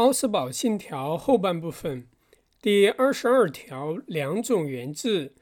[0.00, 2.08] 奥斯堡信条后半部分，
[2.62, 5.34] 第二十二条，两种原质，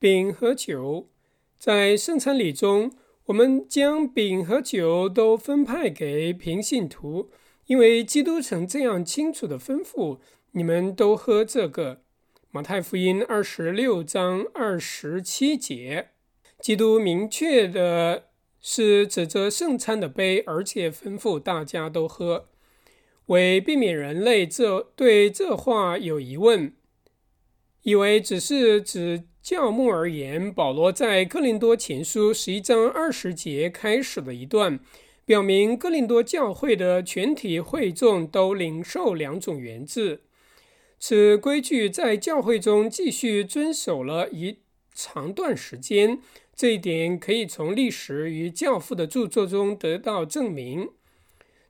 [0.00, 1.08] 饼和酒，
[1.56, 2.90] 在圣餐礼中，
[3.26, 7.30] 我们将饼和酒都分派给平信徒，
[7.66, 10.18] 因为基督曾这样清楚的吩咐：
[10.50, 12.00] 你们都喝这个。
[12.50, 16.08] 马太福音二十六章二十七节，
[16.58, 18.24] 基督明确的
[18.60, 22.46] 是指着圣餐的杯，而且吩咐大家都喝。
[23.30, 26.72] 为避免人类这对这话有疑问，
[27.82, 34.80] 以为只是指教牧而言，保罗在哥林多前书十一章二十节开始的一段，
[35.24, 40.22] 表明哥林多教会的全体会众都领受两种原字。
[40.98, 44.58] 此规矩在教会中继续遵守了一
[44.92, 46.20] 长段时间，
[46.56, 50.88] 这一点可以从历史与教父的著作中得到证明。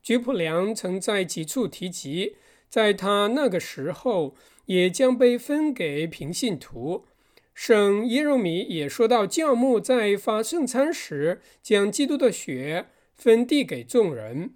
[0.03, 2.37] 菊普良曾在几处提及，
[2.69, 4.35] 在他那个时候
[4.67, 7.07] 也将被分给平信徒。
[7.53, 14.55] 圣耶柔米也说到，教牧在发圣餐时，将基督的血分递给众人。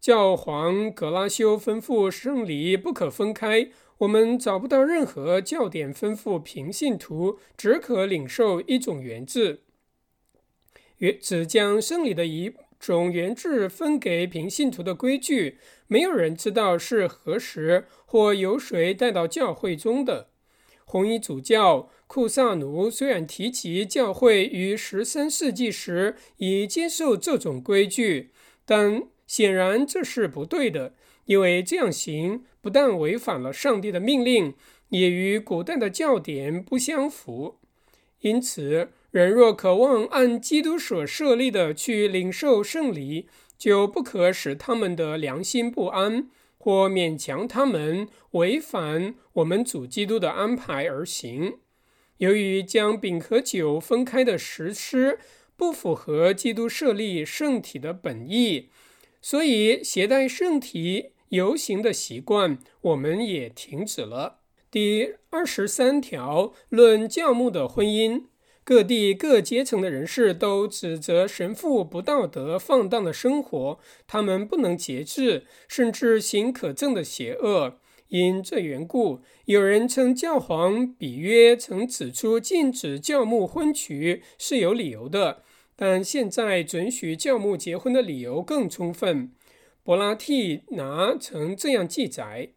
[0.00, 3.70] 教皇格拉修吩咐圣礼不可分开。
[3.98, 9.60] 我们找不到任何教典吩咐平信徒只可领受一种原质，
[10.96, 12.54] 原只将圣礼的一。
[12.80, 20.28] 种原质分给平信徒的规矩，没有人知道是何时或由谁带到教会中的。
[20.86, 28.30] 红衣主教库萨努虽然提及教会于十三世纪时已接受这种规矩，
[28.64, 30.94] 但显然这是不对的，
[31.26, 34.54] 因为这样行不但违反了上帝的命令，
[34.88, 37.58] 也与古代的教典不相符。
[38.20, 38.88] 因此。
[39.10, 43.26] 人若渴望按基督所设立的去领受圣礼，
[43.58, 51.58] 就不可使他们的良心不安，或勉强他们违反我们主基督的安排而行。
[52.18, 55.18] 由于将饼和酒分开的实施
[55.56, 58.68] 不符合基督设立圣体的本意，
[59.20, 64.38] 所以携带圣体游行的习惯我们也停止了。
[64.70, 68.29] 第二十三条论教牧的婚姻。
[68.62, 77.78] 各地各阶层的人士都指责神父不道德、放荡的生活，他们不能节制，甚至行可憎的邪恶。
[78.08, 85.42] 因这缘故，有人称教皇比约曾指出禁止教牧婚娶是有理由的，
[85.74, 89.30] 但现在准许教牧结婚的理由更充分。
[89.82, 92.50] 柏拉蒂拿曾这样记载：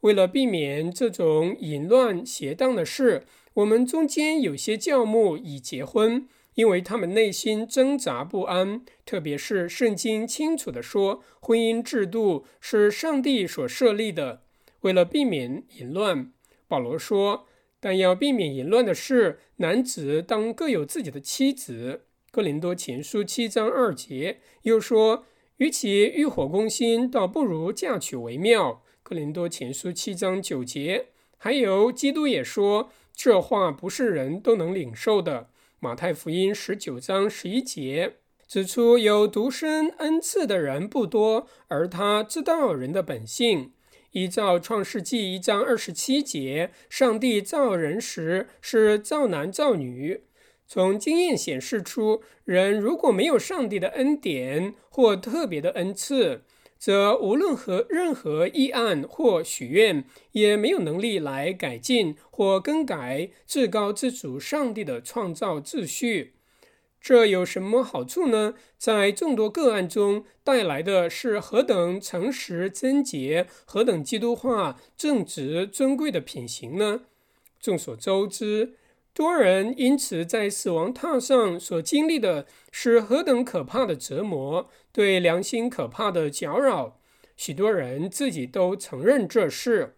[0.00, 3.24] 为了避免这种淫乱邪荡的事。
[3.58, 8.84] 我们中间有些教牧已结婚，因为他们内心挣扎不安。
[9.04, 14.42] 特别是圣经清楚地说，婚姻制度是上帝所设立的，
[14.82, 16.32] 为了避免淫乱。
[16.68, 17.48] 保罗说
[17.80, 25.24] ：“但要避免淫乱的是，男子当各有自己的妻子。”哥林多前书七章二节又说
[25.58, 31.06] ：“与其欲火攻心，倒不如嫁娶为妙。”哥林多前书七章九节。
[31.36, 32.90] 还有，基督也说。
[33.20, 35.48] 这话不是人都能领受的。
[35.80, 38.14] 马太福音十九章十一节
[38.46, 43.72] 指出，有独生恩赐的人不多，而他知道人的本性。
[44.12, 50.20] 依照创世纪一章二十七节，上帝造人时是造男造女。
[50.68, 56.42] 从经验显示出，人如果没有上帝的恩典或特别的恩赐，
[56.78, 66.34] 则无论何任何议案或许愿，也没有能力来改进或更改至高之主上帝的创造秩序。
[67.00, 68.54] 这有什么好处呢？
[68.76, 77.02] 在众多个案中带来的是何等诚实贞洁、何等基督化、正直、尊贵的品行呢？
[77.60, 78.74] 众所周知。
[79.18, 87.00] 多人因此在死亡榻上所经历的是何等可怕的折磨，对良心可怕的搅扰。
[87.36, 89.96] 许多人自己都承认这事。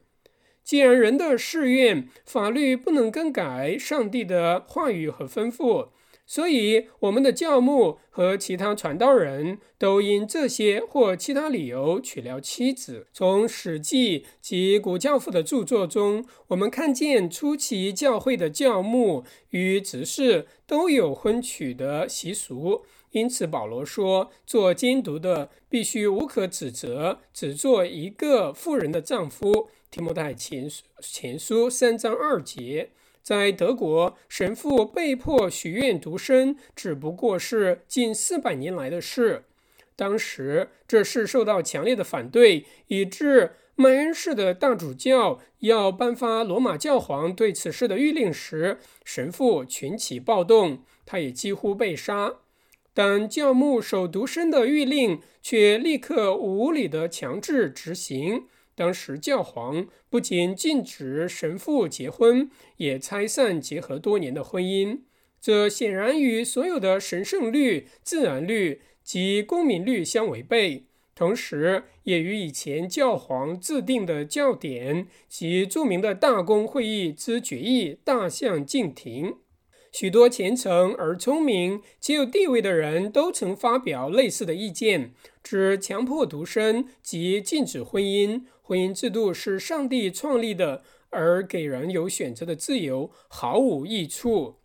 [0.64, 5.88] 既然人的誓愿、法律不能更改上帝的话语和吩咐。
[6.31, 13.09] 所以，我们的教牧和其他传道人都因这些或其他理由娶了妻子。
[13.12, 22.85] 从《史记》及古教父的著作中，我们看见初期教会的教牧与执事都有婚娶的习俗。
[23.11, 32.91] 因此，保罗说：“做监督的必须无可指责，只做一个妇人的丈夫。”提摩太前前书三章二节。
[33.22, 39.44] 在德国，神父被迫许愿独身，只不过是近四百年来的事。
[39.94, 52.37] 当时，这事受到强烈的反对，以致麦恩市的大主教要颁发罗马教皇对此事的谕令时，神父群起暴动，他也几乎被杀。
[52.93, 58.46] 但教牧守独身的谕令却立刻无理的强制执行。
[58.81, 65.00] 当时教皇不仅禁止神父结婚，也拆散结合多年的婚姻。
[65.38, 70.87] 这显然与所有的神圣律、自然律及公民律相违背。
[71.15, 79.35] 同时，也与以前教皇制定的教典及著名的大公会议之决议大相径庭。
[79.93, 85.12] 许多虔诚而聪明且有地位的人都曾发表类似的意见，
[85.43, 94.58] 指强迫独身及禁止婚姻、婚姻制度是上帝创立的，而给人有选择的自由毫无益处，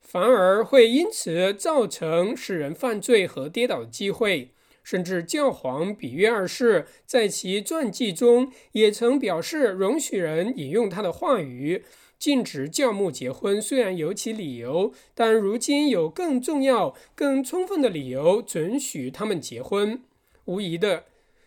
[0.00, 4.50] 反而会因此造成使人犯罪和跌倒的机会。
[4.82, 11.84] 甚至教皇比约二世在其传记中也曾表示，容许人引用他的话语，
[12.18, 13.62] 禁止教牧结婚。
[13.62, 20.02] 虽然有其理由，但如今有更重要、更充分的理由准许他们结婚。
[20.46, 21.04] 无疑的，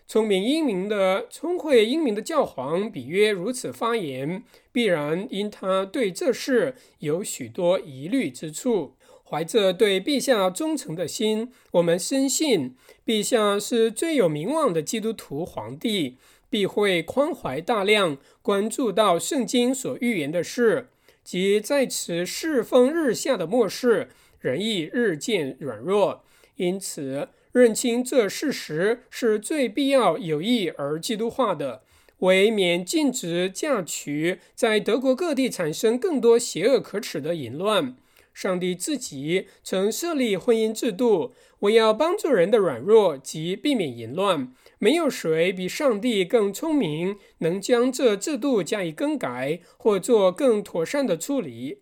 [0.07, 8.93] 聪明英明的、聪慧英明的教皇比约如此发言，必然因他对这事有许多疑虑之处。
[9.25, 12.73] 怀着对陛下忠诚的心，我们深信
[13.05, 16.15] 陛下是最有名望的基督徒皇帝，
[16.49, 20.87] 必会宽怀大量，关注到圣经所预言的事，
[21.21, 24.07] 即在此世风日下的末世，
[24.39, 26.23] 人意日渐软弱，
[26.55, 27.27] 因此
[27.57, 31.81] 认清这事实是最必要、有益而基督化的，
[32.19, 37.95] 为免禁止嫁娶在德国各地产生更多邪恶可耻的淫乱。
[38.33, 44.53] 上帝自己曾设立婚姻制度，为要帮助人的软弱及避免淫乱。
[44.77, 51.79] 没有谁比上帝更聪明，能将这制度加以更改或做更妥善的处理。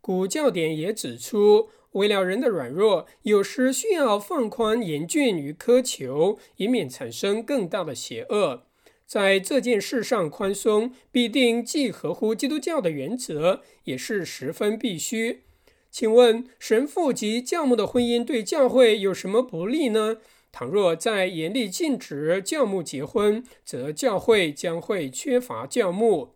[0.00, 8.62] 古教典也指出，为了人的软弱，有时需要放宽严峻与苛求，以免产生更大的邪恶。
[9.06, 15.42] 在这件事上宽松，必定既合乎基督教的原则，也是十分必须。
[15.90, 20.18] 请问神父及教牧的婚姻对教会有什么不利呢？
[20.50, 26.30] 倘若在严厉禁止教牧结婚，则教会将会缺乏教牧。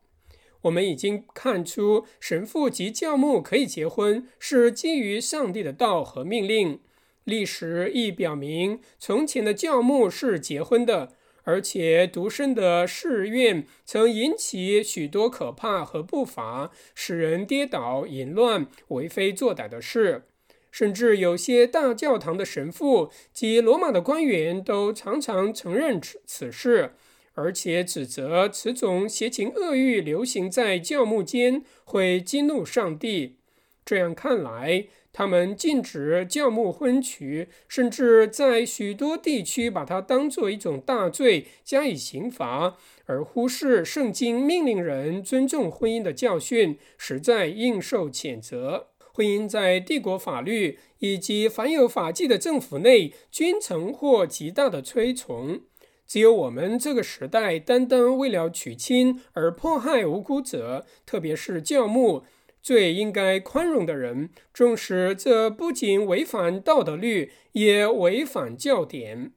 [0.63, 6.81] 我们已经看出，神父及教牧可以结婚，是基于上帝的道和命令。
[7.25, 11.13] 历史亦表明，从前的教牧是结婚的。
[11.45, 20.25] 而且独身的誓愿曾引起许多可怕和不法、使人跌倒、淫乱、为非作歹的事，
[20.71, 26.93] 甚至有些大教堂的神父及罗马的官员都常常承认此此事，
[27.39, 33.37] 而且指责此种邪情恶欲流行在教牧间会激怒上帝。
[33.85, 34.89] 这样看来。
[35.11, 42.77] 他们禁止教牧婚娶，甚至在许多地区把它当作一种大罪加以刑罚，
[43.07, 48.89] 而忽视圣经命令人尊重婚姻的教训，实在应受谴责。
[49.13, 55.63] 婚姻在帝国法律以及凡有法纪的政府内均曾获极大的推崇。
[56.09, 62.25] 只有我们这个时代，单单为了娶亲而迫害无辜者，特别是教牧。
[62.63, 69.33] 最应该宽容的人，纵使这不仅违反道德律，也违反教典。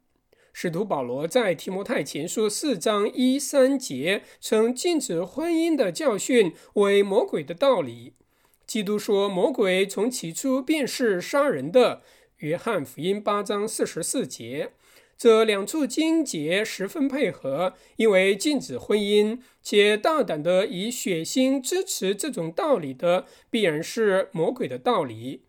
[0.54, 8.14] 使徒保罗在提摩太前书四章一三节称禁止婚姻的教训为魔鬼的道理。
[8.66, 12.02] 基督说，魔鬼从起初便是杀人的。
[12.38, 14.72] 约翰福音八章四十四节。
[15.22, 25.44] 这两处经节十分配合，因为禁止婚姻且大胆的以血腥支持这种道理的，必然是魔鬼的道理。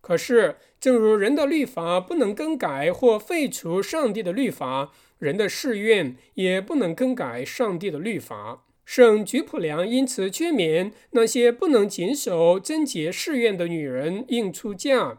[0.00, 8.64] 可是，正如人的律法不能更改或废除上帝的律法，人的誓愿也不能更改上帝的律法。
[8.86, 15.18] 圣菊普良因此劝勉那些不能谨守贞洁誓愿的女人应出嫁。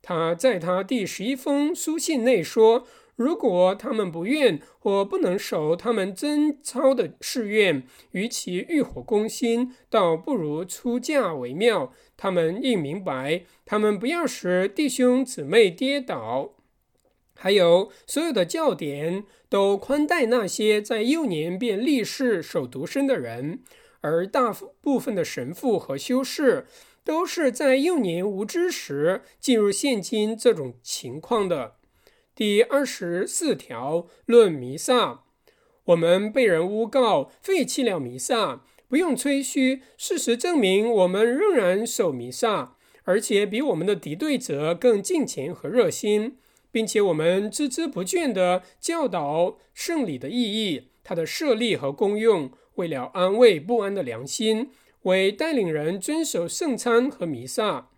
[0.00, 2.86] 他在他第十一封书信内说。
[3.20, 11.92] 如果他们不愿或不能守他们贞操的誓愿，与其欲火攻心，倒不如出嫁为妙。
[12.16, 16.54] 他们应明白，他们不要使弟兄姊妹跌倒。
[17.34, 23.60] 还有，所有的教典都宽待那些在幼年便立誓守独身的人，
[24.00, 24.50] 而大
[24.80, 26.66] 部分的神父和修士
[27.04, 31.74] 都是在幼年无知时进入现今这种情况的。
[32.40, 35.24] 第二十四条论弥撒，
[35.84, 46.38] 我们被人诬告废弃了弥撒，不用吹嘘，事实证明我们仍然守弥撒，而且比我们的敌对者更尽情和热心，
[46.72, 54.70] 并且我们孜孜不倦地教导圣礼的意义、它的设立和功用，为了安慰不安的良心，
[55.02, 57.90] 为带领人遵守圣餐和弥撒。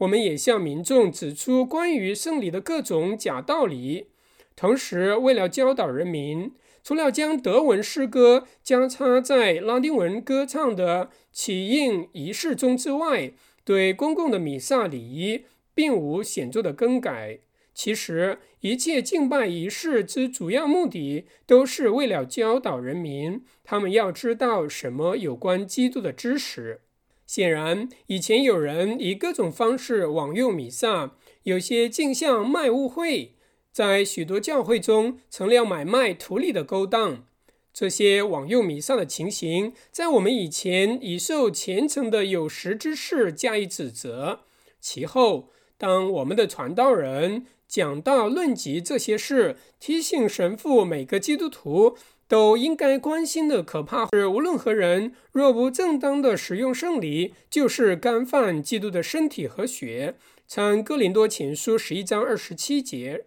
[0.00, 4.08] 我们也向民众指出关于圣礼的各种假道理，
[4.56, 6.52] 同时为了教导人民。
[6.82, 17.40] 除了将德文诗歌加插在拉丁文歌唱的起印仪式中之外，对公共的弥撒礼仪并无显著的更改。
[17.74, 26.80] 其实，一切敬拜仪式之主要目的都是为了教导人民，他们要知道什么有关基督的知识。
[27.32, 31.12] 显然，以前有人以各种方式往用弥撒，
[31.44, 33.36] 有些竟像卖物会。
[33.70, 37.24] 在许多教会中，成了买卖图利的勾当。
[37.72, 44.40] 这些往用弥撒的情形，在我们以前已受虔诚的有识之士加以指责。
[44.80, 51.96] 其后，当我们的传道人讲到论及这些事，提醒神父每个基督徒
[52.30, 60.14] 都应该关心的可怕是，无论何人若不正当的使用圣礼，就是干犯基督的身体和血。
[60.46, 63.24] 参哥林多前书十一章二十七节。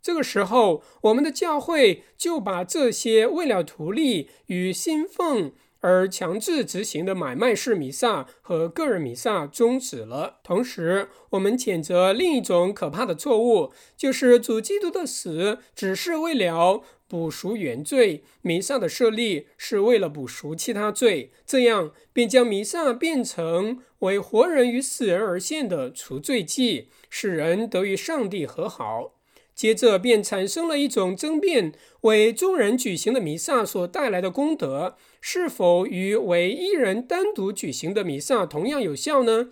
[0.00, 10.36] 这个时候，我们的教会就把这些为了图利与薪奉而强制执行的买卖式弥撒和个人弥撒终止了。
[10.44, 29.14] 同时，我们谴责另一种可怕的错误，就是主基督的死只是为了补赎原罪，弥撒的设立是为了补赎其他罪，这样便将弥撒变成为活人与死人而献的除罪祭，使人得与上帝和好。
[29.54, 31.72] 接着便产生了一种争辩：
[32.02, 39.48] 为众人举行的弥撒所带来的功德，是否与为一人单独举行的弥撒同样有效呢？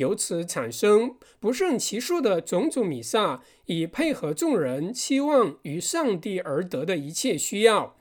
[0.00, 7.96] 由此产生不胜其数的种种弥撒，以配合众人期望与上帝而得的一切需要。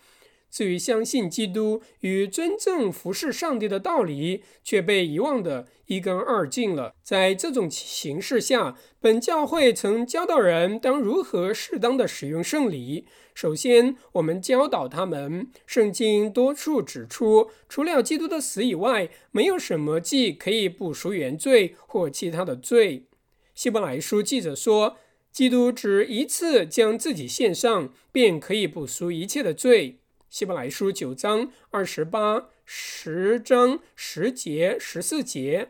[0.50, 6.96] 至于相信基督与真正服侍上帝的道理，却被遗忘的一干二净了。
[7.04, 13.06] 在这种形势下，本教会曾教导人当如何适当的使用圣礼。
[13.42, 23.06] 首先，我们教导他们，圣经多处指出，除了基督的死以外，没有什么祭可以补赎原罪或其他的罪。
[23.56, 24.98] 希伯来书记者说，
[25.32, 30.00] 基督只一次将自己献上，便可以补赎一切的罪。
[30.30, 35.70] 希伯来书九章二十八、十章十节、十四节，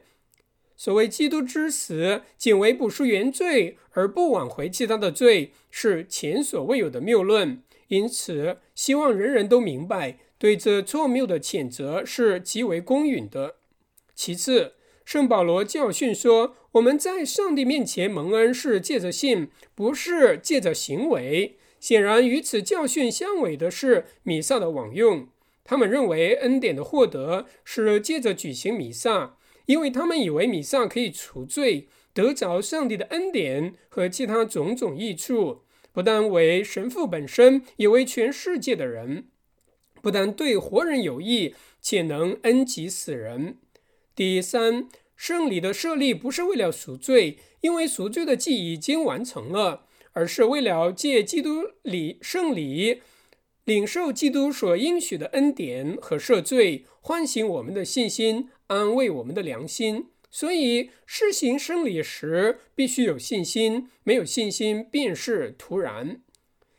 [0.79, 7.61] 所谓基督之死仅为补赎原罪，而不挽回其他的罪，是前所未有的谬论。
[7.89, 13.57] 因此，希望人人都明白，对这错谬的谴责是极为公允的。
[14.15, 21.57] 其次，圣保罗教训说，我们在上帝面前蒙恩是借着信，不是借着行为。
[21.81, 25.27] 显然，与此教训相违的是弥撒的枉用。
[25.65, 29.35] 他们认为恩典的获得是借着举行弥撒，
[29.69, 35.61] 因为他们以为弥撒可以除罪，得着上帝的恩典和其他种种益处，
[35.91, 39.27] 不但为神父本身，也为全世界的人。
[40.01, 43.57] 不但对活人有益，且能恩及死人。
[44.15, 49.85] 第三，圣礼的设立不是为了赎罪，因为赎罪的祭已经完成了。
[50.13, 53.03] 而是为了借基督礼圣礼，
[53.65, 60.07] 领受基督所应许的恩典和赦罪，唤醒我们的信心，安慰我们的良心。
[60.31, 66.21] 所以施行圣礼时，必须有信心，没有信心便是徒然。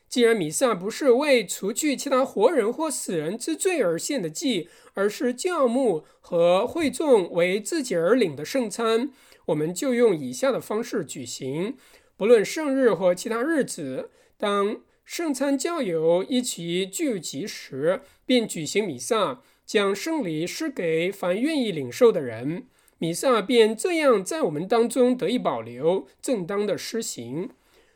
[0.08, 9.12] 既然弥撒不是为除去其他活人或死人之罪而献的祭，而是教牧和会众为自己而领的圣餐，
[9.46, 11.76] 我们就用以下的方式举行。
[12.16, 22.64] 不论圣日或其他日子，当圣餐教友一起聚集时，便举行弥撒，将圣礼施给凡愿意领受的人。
[22.98, 27.50] 弥撒便这样在我们当中得以保留，正当的施行。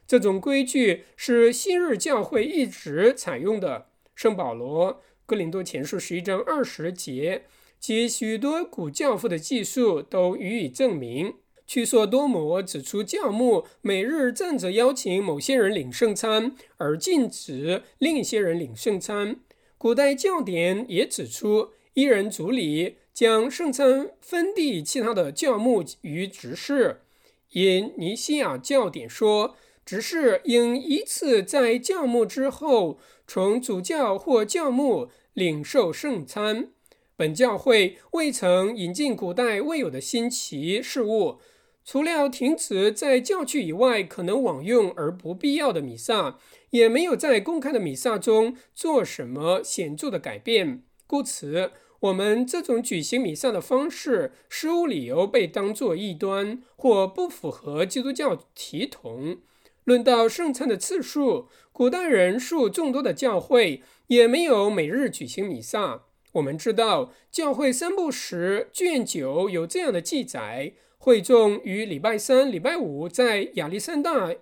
[0.07, 3.87] 这种规矩是昔日教会一直采用的。
[4.14, 7.43] 圣保罗哥林多前书十一章二十节
[7.81, 11.35] 及许多古教父的记述都予以证明。
[11.66, 19.40] 屈索多摩指出，教牧每日站着邀请某些人领圣餐，而禁止另一些人领圣餐。
[19.85, 27.03] 古代教典也指出，一人主礼，将圣餐分递其他的教牧与执事。
[27.50, 36.71] 因尼西亚教典说，执事应依次在教牧之后从主教或教牧领受圣餐。
[37.14, 41.37] 本教会未曾引进古代未有的新奇事物，
[41.85, 46.38] 除了停止在教区以外可能枉用而不必要的弥撒，
[46.75, 50.83] 也没有在公开的弥撒中做什么显著的改变。
[51.07, 59.38] 故此，我们这种举行弥撒的方式，实无理由被当作异端或不符合基督教体统。
[59.85, 66.07] 论到圣餐的次数，古代人数众多的教会也没有每日举行弥撒。
[66.33, 74.35] 我们知道，教会三部时卷九有这样的记载：会众于礼拜三、礼拜五在亚历山大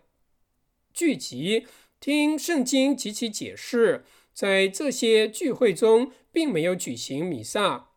[0.95, 1.67] 聚集，
[2.03, 4.03] 听圣经及其解释。
[4.35, 7.91] 在这些聚会中，并没有举行弥撒。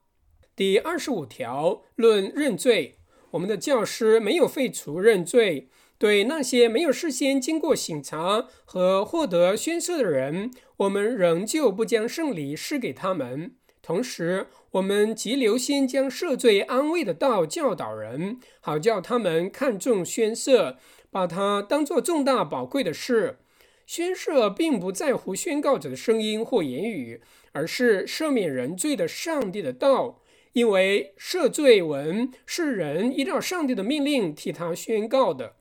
[0.55, 2.99] 第二十五条论认罪，
[3.31, 5.69] 我们的教师没有废除认罪。
[5.97, 13.55] 对那些没有事先经过审查和获得宣誓的人，我们仍旧不将圣礼施给他们。
[13.81, 20.75] 同时，我们极留心将赦罪安慰的道教导人，好叫他们看重宣誓，
[21.09, 23.39] 把它当作重大宝贵的事。
[23.85, 30.21] 宣誓并不在乎宣告者的声音或言语，而是赦免人罪的上帝的道。
[30.53, 35.55] 因为赦罪文是人依照上帝的命令替他宣告的。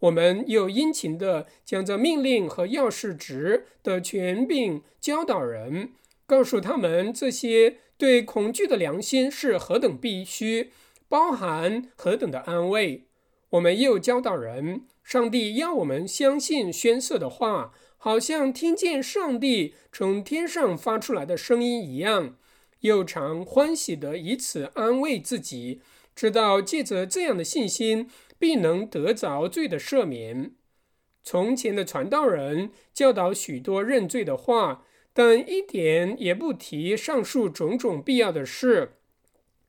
[0.00, 5.92] 我们又殷勤地将这命令和要事职的权柄教导人，
[6.26, 10.72] 告诉他们这些对恐惧的良心是何等必须，
[11.08, 13.04] 包含何等的安慰。
[13.52, 22.36] 我们又教导人，上帝要我们相信宣誓的话，好像听见上帝从天上发出来的声音一样，
[22.80, 25.80] 又常欢喜地以此安慰自己，
[26.14, 28.10] 知道借着这样的信心。
[28.42, 30.56] 必能得着罪的赦免。
[31.22, 38.96] 从前的传道人教导许多认罪的话，但一点也不提上述种种必要的事，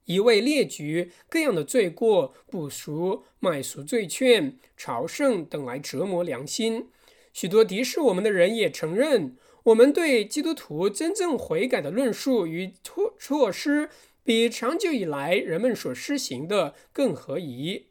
[0.05, 6.89] 一味列举各样的罪过、不赎、买赎罪券、朝圣等来折磨良心。
[7.31, 13.89] 许多敌视我们的人也承认，我们对基督徒真正悔改的论述与措措施，
[14.23, 17.87] 比长久以来人们所施行的更合宜。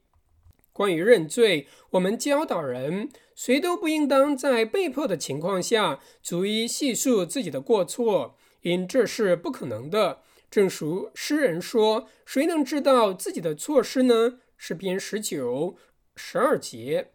[0.73, 10.23] 关于认罪，我们教导人，谁都不应当在被迫的情况下逐一细述自己的过错，因这是不可能的。
[10.53, 15.79] 正如诗人说：“谁能知道自己的错失呢？”诗篇十九
[16.15, 17.13] 十二节。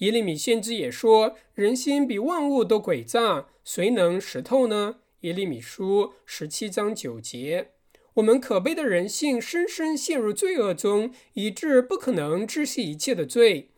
[0.00, 7.70] 耶利米先知也说：“人心比万物都诡诈，谁能识透呢？”耶利米书十七章九节。
[8.16, 13.70] 我们可悲的人性深深陷入罪恶中，以致不可能知悉一切的罪。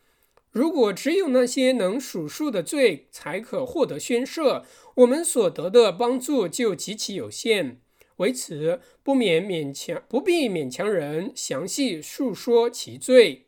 [0.50, 4.64] 如果只有那些能数数的罪才可获得宣赦，
[4.96, 7.80] 我们所得的帮助就极其有限。
[8.18, 13.46] 为此，不免勉强，不必勉强人详细述说其罪。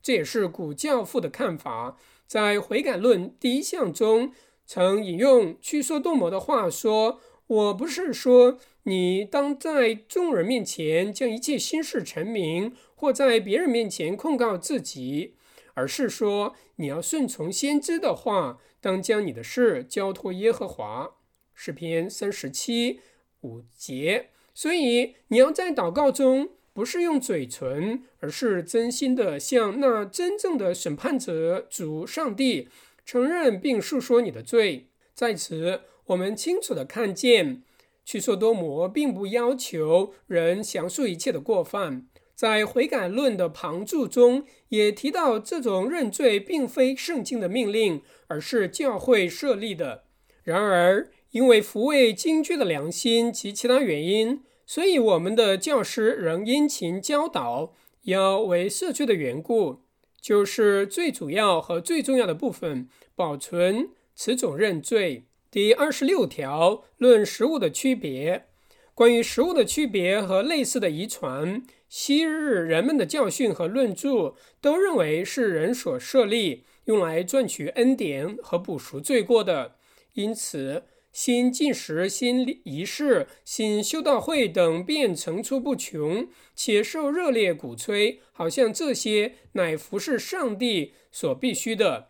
[0.00, 1.98] 这也是古教父的看法。
[2.26, 4.32] 在悔改论第一项中，
[4.64, 15.36] 曾引用屈说多摩的话说：“我不是说。”你当在众人面前将一切心事陈明，或在别人面前控告自己，
[15.74, 21.12] 而是说你要顺从先知的话，当将你的事交托耶和华。
[21.54, 22.98] 诗篇三十七
[23.42, 24.30] 五节。
[24.52, 32.68] 所以你要在祷告中，不是用嘴唇，而是真心的向那真正的审判者主上帝
[33.04, 34.88] 承认并述说你的罪。
[35.14, 37.62] 在此，我们清楚的看见。
[38.04, 50.02] 去说多摩并不要求人详述一切的过犯，在悔改论的旁注中也提到，这种认罪并非圣经的命令，而是教会设立的。
[50.42, 59.80] 然而，因为抚慰京剧的良心及其他原因，所以我们的教师仍殷勤教导，要为社区的缘故，
[60.20, 65.24] 就是最主要和最重要的部分，保存此种认罪。
[65.50, 68.46] 第二十六条论食物的区别。
[68.94, 79.76] 关于食物的区别和类似的遗传，昔日人们的教训和论著都认为是人所设立，用来赚取恩典和补赎罪过的。
[80.12, 92.08] 因此，新进食、新仪式、新修道会等便层出不穷，且受热烈鼓吹，好像这些乃服侍上帝所必须的。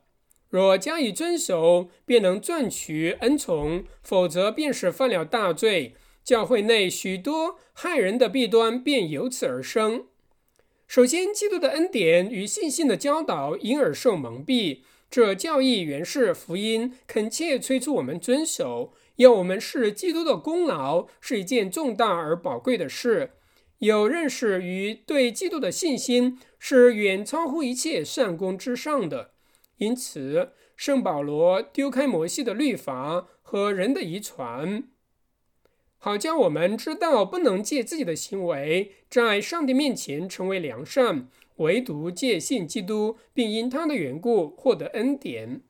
[0.49, 5.95] 若加以遵守，便能赚取恩宠；否则，便是犯了大罪。
[6.23, 10.07] 教会内许多害人的弊端便由此而生。
[10.87, 14.83] 首先，基督的恩典与信心的教导因而受蒙蔽。
[15.13, 23.33] 这教义原是福音，恳切催促我们遵守，要我们视基督的功劳是一件重大而宝贵的事。
[23.81, 29.33] 有认识与对基督的信心是远超乎一切善功之上的。
[29.77, 34.85] 因此，圣保罗丢开摩西的律法和人的遗传。
[35.99, 45.61] 好叫我们知道，不能借自己的行为在上帝面前成为良善，唯独借信基督，并因他的缘故获得恩典。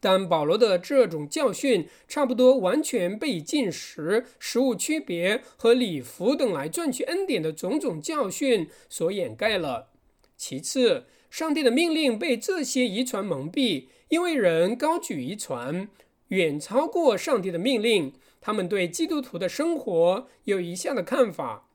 [0.00, 9.90] 但保罗的这种教训，差不多完全被进食、食物区别和礼服等来赚取恩典的种种教训所掩盖了。
[10.36, 15.88] 其次，上帝的命令被这些遗传蒙蔽，因为人高举遗传，
[16.28, 18.12] 远超过上帝的命令。
[18.40, 21.68] 他们对基督徒的生活有以下的看法：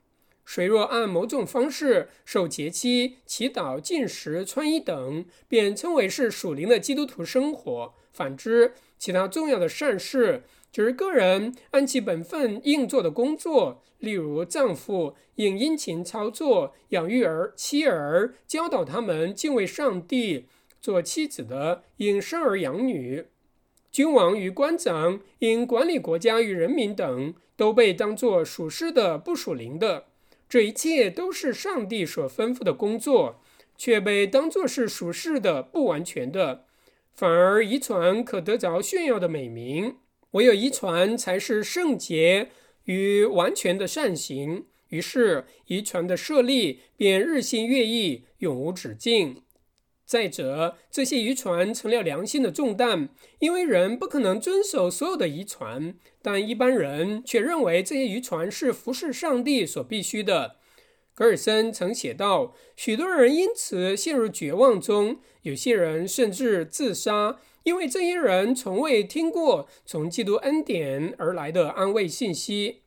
[0.47, 20.45] 谁若按某种方式受节期、祈祷、进食、穿衣等，便称为是属灵的基督徒生活；反之，其他重要的善事，就是个人按其本分应做的工作，例如丈夫应殷勤操作、养育儿妻儿、教导他们敬畏上帝；
[20.79, 23.25] 做妻子的应生儿养女。
[23.91, 30.05] 君王与官长应管理国家与人民等，都被当作属实的、不属灵的。
[30.49, 33.41] 这一切都是上帝所吩咐的工作，
[33.77, 36.65] 却被当作是属实的、不完全的。
[37.13, 39.97] 反而遗传可得着炫耀的美名，
[40.31, 42.49] 唯有遗传才是圣洁
[42.85, 44.67] 与完全的善行。
[44.89, 49.41] 于是，遗传的设立便日新月异，永无止境。
[50.07, 60.55] 再者，这些遗传成了良心的重担，因为人不可能遵守所有的遗传，但一般人却认为这些遗传是服侍上帝所必须的。
[61.13, 72.83] 格尔森曾写道：“许多人因此陷入绝望中，有些人甚至自杀，因为这些人从未听过从基督恩典而来的安慰信息。”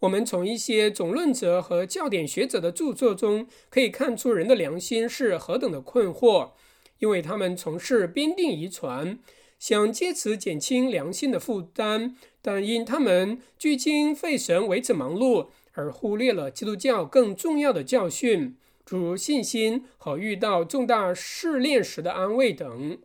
[0.00, 6.50] 我们从一些总论者和教典学者的著作中可以看出，人的良心是何等的困惑，
[6.98, 9.18] 因为他们从事编定遗传，
[9.58, 22.98] 想借此减轻良心的负担，但因他们聚精会神为此忙碌，而忽略了基督教更重要的教训，诸如信心和遇到重大试炼时的安慰等。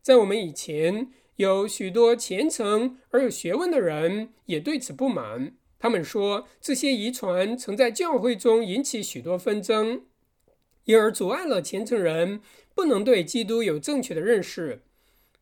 [0.00, 5.54] 在我们以前，有许多虔诚而有学问的人也对此不满。
[5.78, 10.04] 他们说，这些遗传曾在教会中引起许多纷争，
[10.84, 12.40] 因而阻碍了虔诚人
[12.74, 14.82] 不能对基督有正确的认识。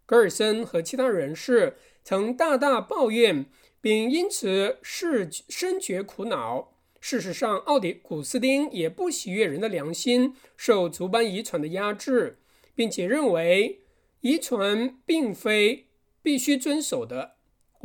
[0.04, 3.46] 格尔森和其他人士曾大大抱怨，
[3.80, 6.74] 并因此是深觉苦恼。
[7.00, 12.38] 事实上，奥迪古斯丁也不喜悦人的良心受族班遗传的压制，
[12.74, 13.80] 并且认为
[14.20, 15.86] 遗传并非
[16.20, 17.35] 必须遵守的。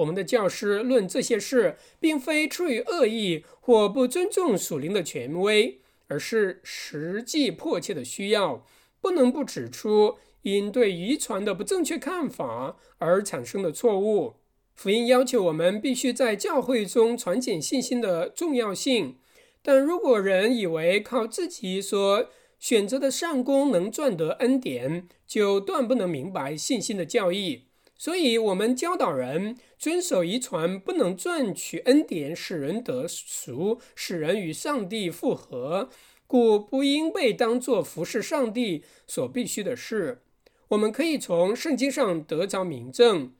[0.02, 8.66] 我们的教师论这些事，并非出于恶意或不尊重属灵的权威，而是实际迫切的需要，
[9.00, 14.36] 不能不指出因对遗传的不正确看法而产生的错误。
[14.74, 19.18] 福音要求我们必须在教会中传讲信心的重要性，
[19.62, 27.66] 但如果人以为靠自己所选择的善功能赚得恩典，就断不能明白信心的教义。
[28.02, 35.88] 所以，我们教导人遵守遗传，不能赚取恩典，使人得赎，使人与上帝复合，
[36.26, 40.24] 故不应被当作服侍上帝所必须的事。
[40.70, 43.34] 我们可以从圣经上得着明证。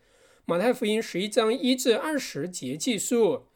[0.46, 3.48] 马太福音十一章一至二十节记述，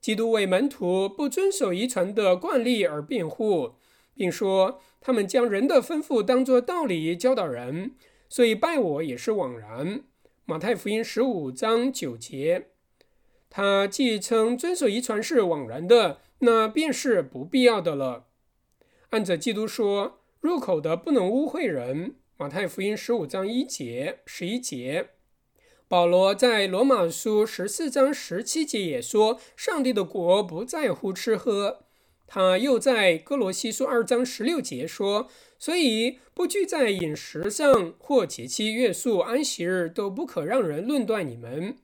[0.00, 3.74] 基督为门徒不遵守遗传的惯例而辩护，
[4.14, 7.94] 并说他们将人的吩咐当作道理教导人，
[8.30, 10.04] 所以拜我也是枉然。
[10.46, 12.66] 马太福音十五章九节，
[13.48, 18.26] 他既称遵守遗传是枉然的，那便是不必要的了。
[19.08, 22.16] 按着基督说，入口的不能污秽人。
[22.36, 25.12] 马太福音十五章一节、十一节，
[25.88, 31.84] 保罗在罗马书十四章十七节也说，上帝的国不在乎吃喝。
[32.26, 35.28] 他又在哥罗西书二章十六节说
[35.64, 41.78] ：“所以不拘在饮食上或节期、月数、安息日，都不可让人论断你们。”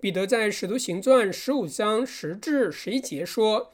[0.00, 3.72] 彼得在使徒行传十五章十至十一节说：“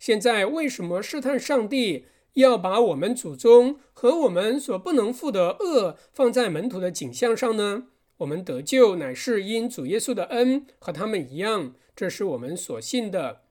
[0.00, 7.88] 现在为什么试探上帝，要把我们祖宗和我们所不能负的恶放在门徒的景象上呢？
[8.16, 13.42] 我们得救乃是因主耶稣的恩，和他们一样，这是我们所信的。”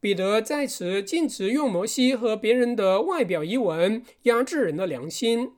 [0.00, 5.52] 彼得在此禁止用摩西和别人的外表遗文压制人的良心。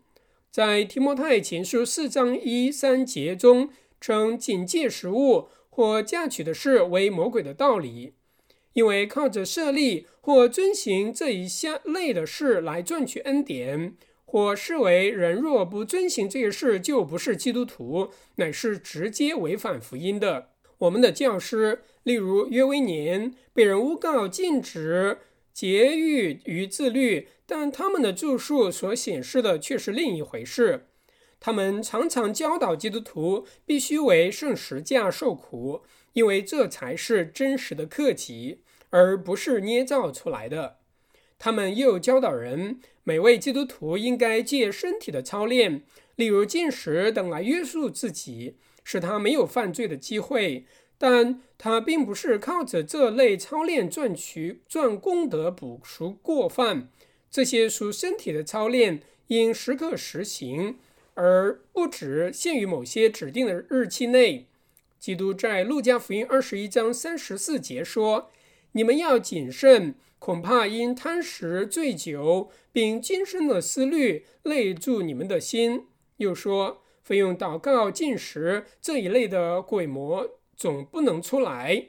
[0.51, 8.15] 在提摩太前书四章一三节中称警戒食物或嫁娶的事为魔鬼的道理，
[8.73, 20.52] 因为靠着设立或遵行这一项类的事来赚取恩典，或视为人若不遵行这些事就不是基督徒，乃是直接违反福音的。
[20.83, 25.19] 我们的教师，例如约维年，被人诬告禁止
[25.53, 30.87] 节欲与自律，但他们的著述所显示的却是另一回事。
[31.39, 35.83] 他们常常教导基督徒必须为圣十架受苦，
[36.15, 40.79] 因为这才是真实的克己，而不是捏造出来的。
[41.39, 45.85] 他们又教导人，每位基督徒应该借身体的操练，
[46.17, 50.65] 例如进食等来约束自己，使他没有犯罪的机会。
[50.99, 56.89] 但他并不是靠着这类操练赚取赚功德、补赎过犯。
[57.31, 60.79] 这些属身体的操练应时刻实行。
[61.15, 64.47] 而不只限于某些指定的日期内。
[64.99, 68.31] 基督在路加福音二十一章三十四节说
[68.73, 75.85] ：“你们要谨慎，恐怕因贪食、醉酒，并今生的思虑累住你们的心。”
[76.17, 81.89] 又说：“非用祷告、进食这一类的鬼魔，总不能出来。”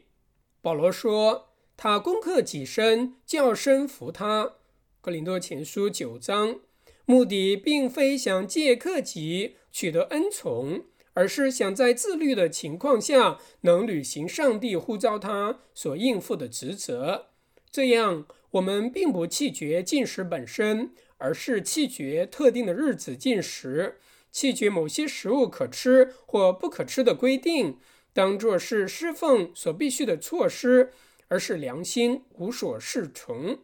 [0.62, 4.56] 保罗说：“他攻克己身，叫身服他。”
[5.02, 6.60] 格林多前书九章。
[7.06, 17.28] 目的并非想借克己取得恩宠，而是想在自律的情况下能履行上帝呼召他所应付的职责。
[17.70, 24.00] 这样，我们并不弃绝进食本身，而是弃绝特定的日子进食，
[24.34, 27.78] 弃绝某些食物可吃或不可吃的规定，
[28.12, 30.92] 当作是侍奉所必须的措施，
[31.28, 33.60] 而是良心无所适从。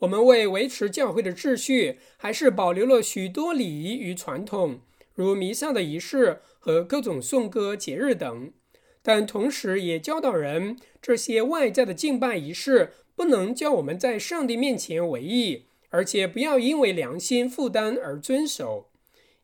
[0.00, 4.80] 我们为维持教会的秩序，还是保留了许多礼仪与传统，
[5.14, 8.52] 如弥撒的仪式和各种颂歌节日等。
[9.02, 18.89] 但同时也教导人，这些外在的敬拜仪式不能叫我们在上帝面前为义，而且不要因为良心负担而遵守，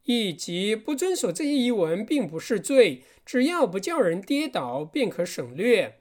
[0.07, 6.01] 以及不遵守这些遗文并不是罪，只要不叫人跌倒，便可省略。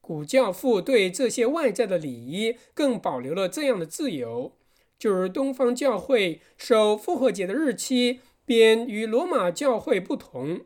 [0.00, 4.56] 古教父对这些外在的礼仪更保留了这样的自由，
[4.98, 10.62] 就如东方教会守复活节的日期便与罗马教会不同。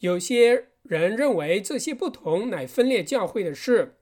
[0.00, 3.94] 有些人认为这些不同乃分裂教会的事，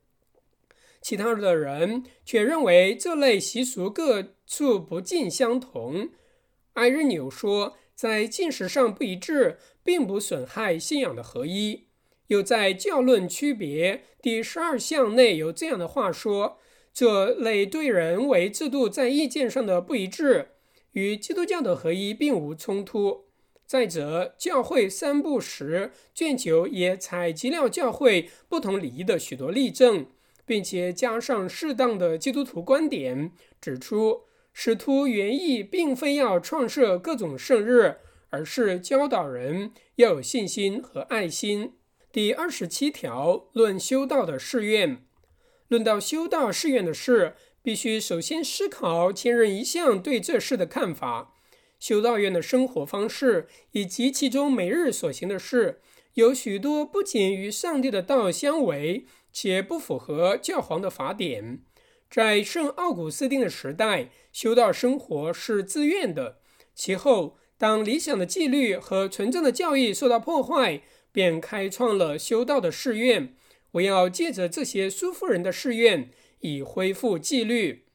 [1.02, 6.10] 其他的人却认为这类习俗各处不尽相同。
[6.74, 11.84] 埃日纽说，在进食上不一致，并不损害信仰的合一。
[12.28, 16.58] 又在教论区别第十二项内有这样的话说：
[16.92, 20.48] 这类对人为制度在意见上的不一致，
[20.92, 23.26] 与基督教的合一并无冲突。
[23.66, 30.06] 再者，教会三部时卷九也采集了教会不同礼仪的许多例证，
[30.44, 34.24] 并且加上适当的基督徒观点，指出
[34.56, 37.96] 使徒原意并非要创设各种圣日，
[38.30, 41.72] 而是教导人要有信心和爱心。
[42.12, 45.04] 第二十七条论修道的誓愿，
[45.66, 51.34] 论到修道誓愿的事，必须首先思考前人一向对这事的看法。
[51.80, 55.80] 修道院的生活方式以及其中每日所行的事，
[56.14, 61.60] 有许多不仅与上帝的道相违，且不符合教皇的法典。
[62.14, 66.38] 在圣奥古斯丁的时代，修道生活是自愿的。
[66.72, 73.34] 其后，当理想的纪律和纯正的教义受到破坏，便开创了修道的誓愿，
[73.72, 77.86] 我要借着这些苏夫人的誓愿，以恢复纪律。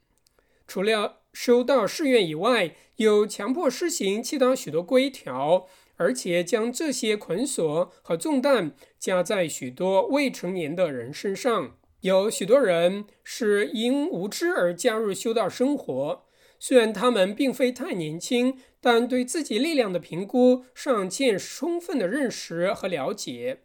[0.67, 11.77] 除了修道誓愿以外，有强迫施行其他许多规条，而且将这些捆锁和重担加在许多未成年的人身上。
[12.01, 16.23] 有许多人是因无知而加入修道生活。
[16.57, 23.59] 虽然他们并非太年轻，但对自己力量的评估尚欠充分的认识和了解。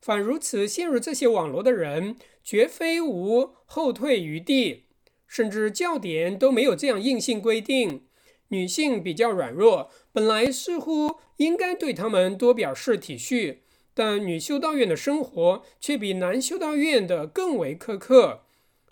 [0.00, 4.84] 反如此陷入这些网络的人，绝非无后退余地，
[5.26, 8.04] 甚至教典都没有这样硬性规定。
[8.48, 13.58] 女性比较软弱，本来似乎应该对他们多表示体恤，
[13.98, 18.42] 但女修道院的生活却比男修道院的更为苛刻。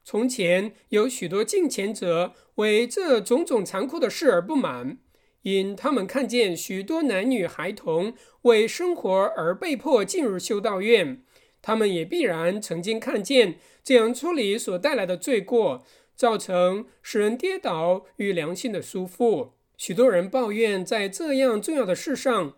[0.02, 4.98] 从前有许多敬虔者为这种种残酷的事而不满，
[5.42, 11.22] 因他们看见许多男女孩童为生活而被迫进入修道院。
[11.62, 15.84] 他们也必然曾经看见这样处理所带来的罪过，
[16.16, 19.50] 造成使人跌倒与良心的束缚。
[19.76, 22.54] 许多人抱怨在这样重要的事上，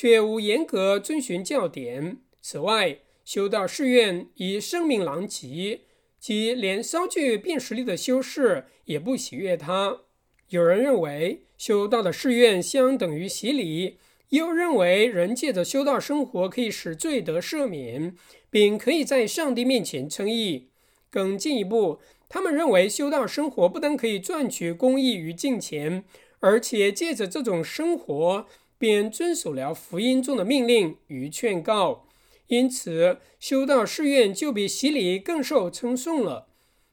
[0.00, 2.18] 却无严格遵循教典。
[2.40, 5.80] 此外，修道誓愿以生命狼藉，
[6.20, 10.02] 即连稍具辨识力的修士也不喜悦他。
[10.50, 18.14] 有人认为修道的誓愿相等于洗礼，又认为人借着修道生活可以使罪得赦免，
[18.50, 20.68] 并可以在上帝面前称义。
[21.10, 26.04] 更进一步，他们认为修道生活不但可以赚取公义与金钱，
[26.38, 28.46] 而且借着这种生活
[28.78, 32.06] 便遵守了福音中的命令与劝告。
[32.46, 36.46] 因此，修道誓愿就比洗礼更受称颂了。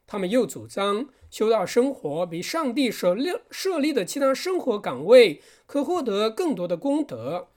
[0.06, 1.08] 他们又主张。
[1.28, 7.48] 修道生活比上帝所立设立的其他生活岗位可获得更多的功德，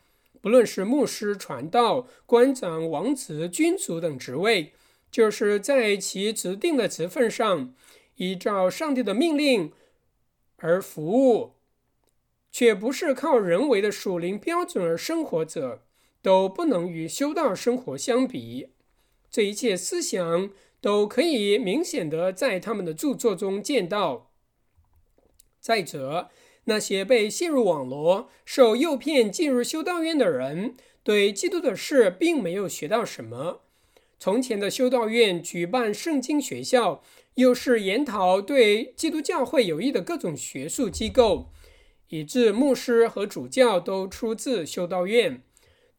[0.41, 4.73] 不论是牧师、传道、官长、王子、君主等职位，
[5.09, 7.73] 就是在其指定的职分上
[8.15, 9.71] 依照上帝的命令
[10.57, 11.51] 而服务，
[12.51, 15.83] 却不是靠人为的属灵标准而生活者，
[16.21, 18.69] 都不能与修道生活相比。
[19.29, 20.51] 这一切思想。
[20.81, 24.31] 都可以明显的在他们的著作中见到。
[25.59, 26.29] 再者，
[26.63, 33.63] 那些被陷入网罗、受诱骗进入修道院的人，对基督的事并没有学到什么。
[34.17, 37.03] 从前的修道院举办圣经学校，
[37.35, 41.49] 又是研讨对基督教会有益的各种学术机构，
[42.09, 45.41] 以致牧师和主教都出自修道院。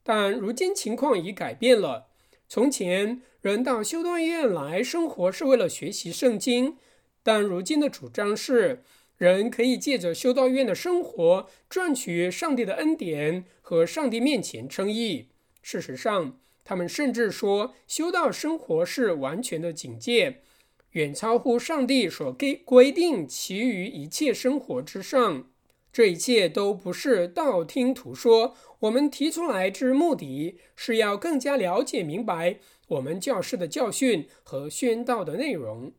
[0.03, 2.07] 但如今情况已改变了。
[2.49, 3.23] 从前。
[3.43, 6.77] 人到修道院来生活是为了学习圣经，
[7.23, 8.83] 但如今的主张是，
[9.17, 15.29] 人可以借着修道院的生活赚取上帝的恩典和上帝面前称义。
[15.63, 20.43] 事实上，他们甚至说，修道生活是完全的警戒，
[20.91, 25.50] 远超乎上帝所给规定其余一切生活之上。
[25.93, 28.55] 这一切都不是道听途说。
[28.81, 32.59] 我们提出来之目的是要更加了解明白。
[32.89, 35.93] 我们教师的教训和宣道的内容，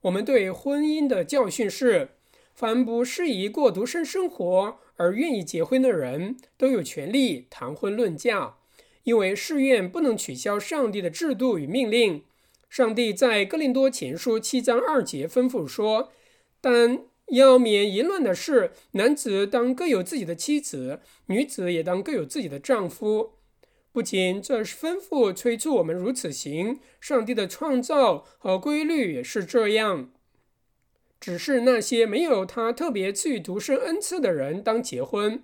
[0.00, 2.10] 我们对婚姻的教训是：
[2.54, 8.56] 凡不适宜过独身生活而愿意结婚的人，都有权利谈婚论嫁，
[9.04, 12.24] 因为誓愿不能取消上帝的制度与命令。
[12.68, 16.10] 上帝在哥林多前书七章二节吩咐说
[16.60, 23.32] ：“但要免淫乱的事，男子当各有自己的妻子，女子也当各有自己的丈夫。”
[23.92, 30.10] 不仅这是吩咐催促我们如此行，上帝的创造和规律也是这样。
[31.20, 35.42] 只是那些没有他特别赐予独生恩赐的人当结婚。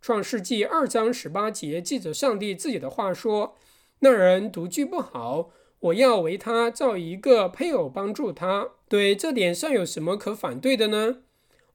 [0.00, 3.56] 创世纪二章十八节记着上帝自己的话说
[3.98, 11.18] ：“那人独居不好，我要为他造一个配偶帮助他。”对这点上有什么可反对的呢？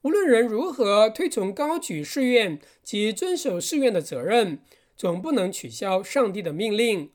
[0.04, 4.60] 无论人如何推崇高举誓愿及遵守誓愿的责任。
[4.96, 7.10] 总不能取消上帝的命令。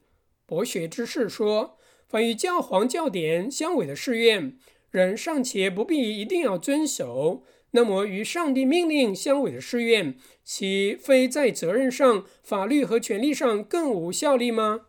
[0.44, 4.58] 博学之士说，凡与教皇教典相违的誓愿，
[4.90, 14.87] 人尚且不必一定要遵守，那么与上帝命令相违的誓愿，岂非在责任上、法律和权利上更无效力吗？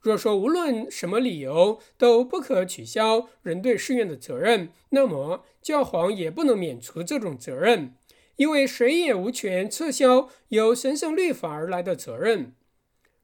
[0.00, 7.94] 若说无论什么理由都不可取消人对誓愿的责任，那么教皇也不能免除这种责任。
[8.36, 12.54] 因为谁也无权撤销由神圣律法而来的责任。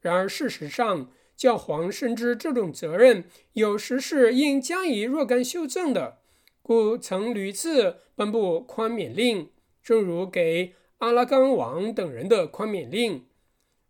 [0.02, 6.18] 然而，事实上，教皇深知这种责任有时是应加以若干修正的，
[6.60, 9.48] 故曾屡次颁布宽免令，
[9.82, 13.24] 正如给阿拉冈王等人的宽免令。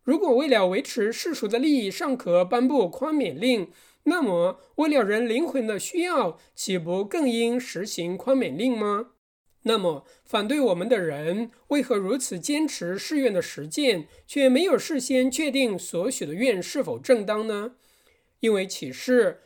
[0.07, 3.69] 如果为了维持世俗的利益尚可颁布宽免令，
[4.03, 9.09] 那么为了人灵魂的需要，岂不更应实行宽免令吗？
[9.63, 17.73] 那么，反对我们的人为何如此坚持誓愿的实践，却没有事先确定所许的愿是否正当呢？
[18.39, 19.41] 因为启示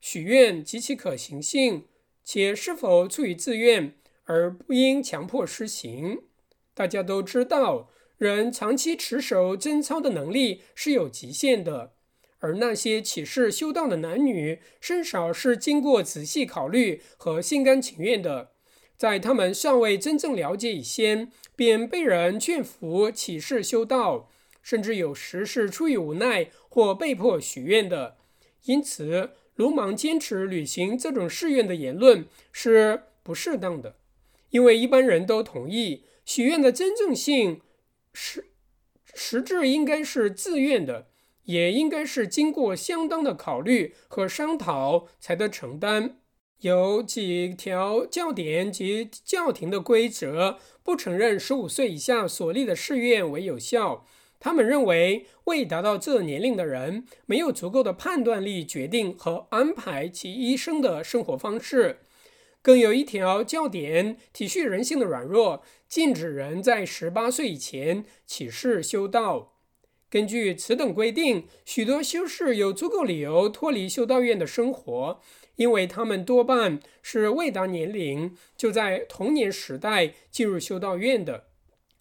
[0.00, 1.84] 许愿及其可行性，
[2.24, 3.94] 且是否出于自愿，
[4.24, 6.22] 而不应强迫施行。
[6.74, 7.89] 大家都知道，
[8.20, 11.94] 人长期持守贞操的能力是有极限的，
[12.40, 18.50] 而那些起誓修道的男女，甚少是经过仔细考虑和心甘情愿的。
[18.94, 24.28] 在他们尚未真正了解以前，便被人劝服起誓修道，
[24.62, 28.18] 甚至有时是出于无奈或被迫许愿的。
[28.64, 33.96] 因此，鲁莽坚持履行这种誓愿的言论是不适当的，
[34.50, 37.62] 因为一般人都同意，许愿的真正性
[38.12, 38.52] 实
[39.14, 41.08] 实质应该是自愿的，
[41.44, 46.18] 也应该是经过相当的考虑和商讨才得承担。
[46.60, 54.04] 有几条教典及教廷的规则不承认十五岁以下所立的誓愿为有效，
[54.38, 62.00] 他们认为，未达到这年龄的人没有足够的判断力，决定和安排其一生的生活方式。
[62.62, 69.58] 更有一条教典体恤人性的软弱，禁止人在十八岁以前起誓修道。
[70.08, 75.20] 根据此等规定，许多修士有足够理由脱离修道院的生活，
[75.56, 81.48] 因为他们多半是未达年龄就在童年时代进入修道院的，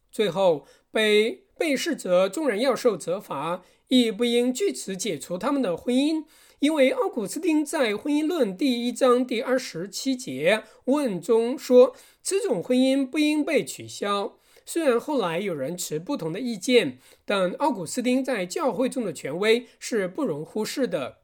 [0.10, 1.44] 最后被。
[1.60, 6.24] 被试者众人要受责罚，亦不应据此解除他们的婚姻，
[6.60, 11.94] 因为奥古斯丁在《婚姻论》第一章第二十七节问中说，
[12.30, 14.38] 此种婚姻不应被取消。
[14.63, 21.21] 虽然后来有人持不同的意见，但奥古斯丁在教会中的权威是不容忽视的。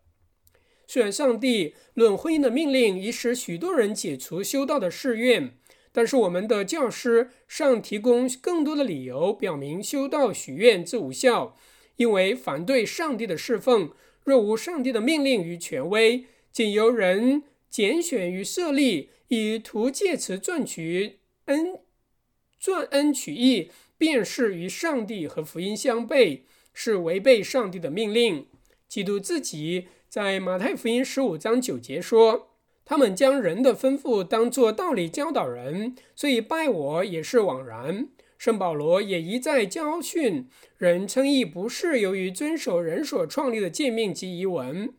[0.87, 5.55] 虽然上帝论婚姻的命令已使许多人解除修道的誓愿。
[5.91, 11.55] 但是我们的教师尚提供更多的理由，表明修道许愿之无效，
[11.97, 13.91] 因为反对上帝的侍奉，
[14.23, 21.79] 若无上帝的命令与权威，仅由人拣选与设立，以图借此赚取恩、
[22.59, 26.41] 赚恩取义，便是与上帝和福音相悖，
[26.73, 28.47] 是违背上帝的命令。
[28.87, 32.51] 基督自己在马太福音十五章九节说。
[32.87, 38.09] 他们将人的吩咐当作道理教导人，所以拜我也是枉然。
[38.37, 40.47] 圣保罗也一再教训
[40.77, 44.93] 人称义不是由于遵守人所创立的诫命及遗文，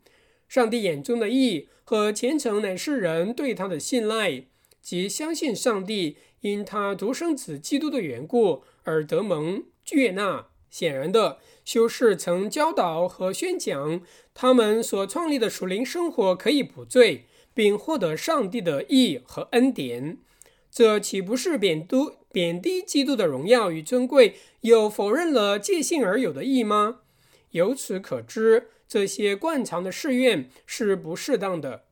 [0.47, 4.45] 上帝眼中的义和虔诚乃是人对他的信赖
[4.81, 10.47] 及相信上帝因他独生子基督的缘故而得蒙悦纳。
[10.69, 14.01] 显然的，修士曾教导和宣讲
[14.33, 17.25] 他们所创立的属灵生活可以补罪。
[17.57, 20.19] 并获得上帝的义和恩典，
[20.69, 21.97] 这岂不是贬低
[22.31, 26.99] 贬低基督的荣耀与尊贵，又否认了借信而有的义吗？
[27.49, 31.85] 由此可知，这些惯常的誓愿是不适当的，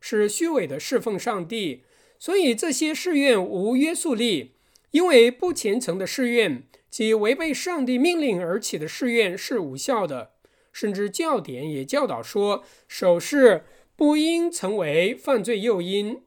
[0.00, 1.84] 是虚伪的侍奉上帝。
[2.18, 4.52] 所以这些誓愿无约束力，
[4.90, 10.32] 因为不虔诚的誓愿及违背上帝命令而起的誓愿是无效的。
[10.72, 13.64] 甚至教典也教导说，守誓。
[13.94, 16.22] 不应成为犯罪诱因。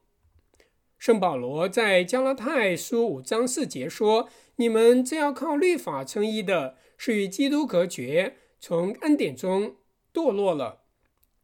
[0.97, 9.75] 圣保罗在加拉太书五章四节说：“你们这要靠律法称义的，是与基督隔绝，从恩典中
[10.15, 10.85] 堕落了；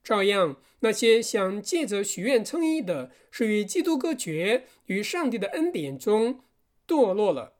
[0.01, 6.39] 照样，那些想借着许愿称义的，是与基督隔绝，与上帝的恩典中
[6.88, 7.55] 堕落了，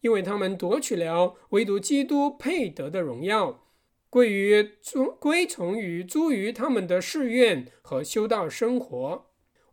[0.00, 3.64] 因为他们夺取了唯独基督配得的荣耀。”
[4.10, 9.27] 归于诸归从于诸于他们的誓愿和修道生活，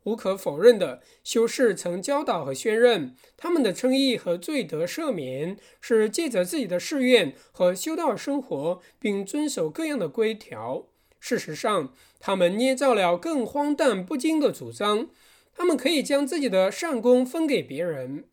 [0.06, 10.88] 无可否认的，修士曾教导和宣认他们的称义和罪得赦免是借着自己的誓愿和修道生活，并遵守各样的规条。
[11.20, 15.10] 事实上，他们捏造了更荒诞不经的主张，
[15.54, 18.26] 他们可以将自己的善功分给别人。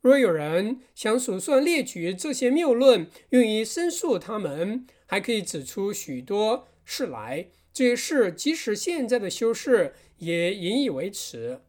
[0.00, 4.86] 若有人想数算列举这些谬论，用于申诉他们。
[5.06, 11.60] 还可以指出许多事来，这些事即使现在的修士也引以为耻，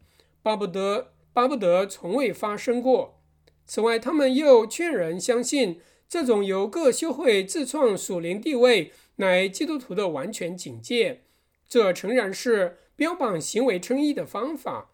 [0.42, 3.22] 巴不得巴不得从未发生过。
[3.66, 11.24] 此外，他们又劝人相信这种由各修会自创属灵地位乃基督徒的完全警戒，
[11.68, 14.92] 这诚然是标榜行为称义的方法。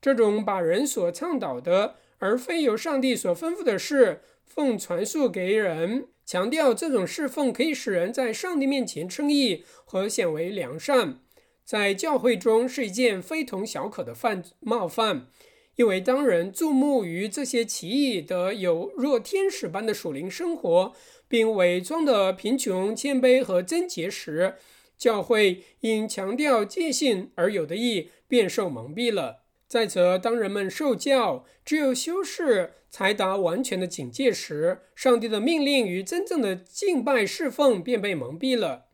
[0.00, 6.08] 这种把人所倡导的而非由上帝所吩咐的事奉传述给人。
[6.24, 11.20] 强调这种侍奉可以使人在上帝面前称义和显为良善，
[11.66, 15.26] 在教会中是一件非同小可的犯冒犯，
[15.74, 20.92] 因为当人注目于这些奇异的有若天使般的属灵生活，
[21.26, 24.54] 并伪装的贫穷、谦卑和贞洁时，
[24.96, 29.42] 教会因强调戒信而有的意便受蒙蔽了。
[29.66, 38.84] 再则，当人们受教，只有修士才达完全的警戒时，上帝的命令与真正的敬拜侍奉便被蒙蔽了。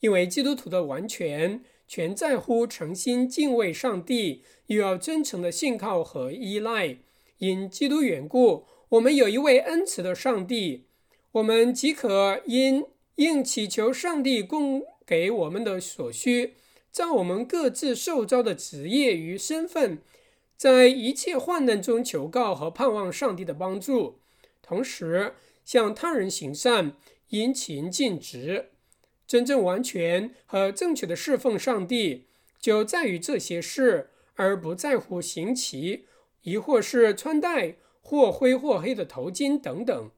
[0.00, 6.98] 因为基督徒的完全全在乎诚心敬畏上帝，又要真诚的信靠和依赖。
[7.38, 10.84] 因基督缘故，我们有一位恩慈的上帝，
[11.32, 12.84] 我们即可因
[13.14, 16.54] 应祈求上帝供给我们的所需。
[16.90, 19.98] 照我们各自受招的职业与身份，
[20.56, 24.18] 在一切患难中求告和盼望上帝的帮助，
[24.60, 25.34] 同时
[25.64, 26.96] 向他人行善，
[27.28, 28.70] 殷勤尽职，
[29.28, 32.24] 真正完全和正确的侍奉上帝，
[32.58, 36.06] 就在于这些事，而不在乎行乞，
[36.42, 40.10] 亦或是穿戴或灰或黑的头巾等等。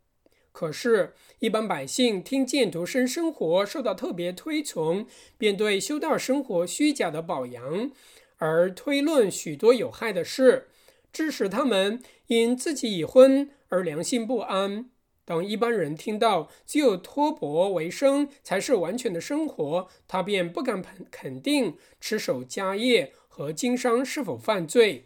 [0.53, 5.07] 可是，一般百姓听见独身生活受到特别推崇，
[5.37, 7.91] 便对修道生活虚假的褒扬，
[8.39, 10.69] 而推论许多有害的事，
[11.13, 14.89] 致使他们因自己已婚而良心不安。
[15.31, 25.05] 当一般人听到只有托钵为生才是完全的生活，他便不敢肯肯定持守家业和经商是否犯罪。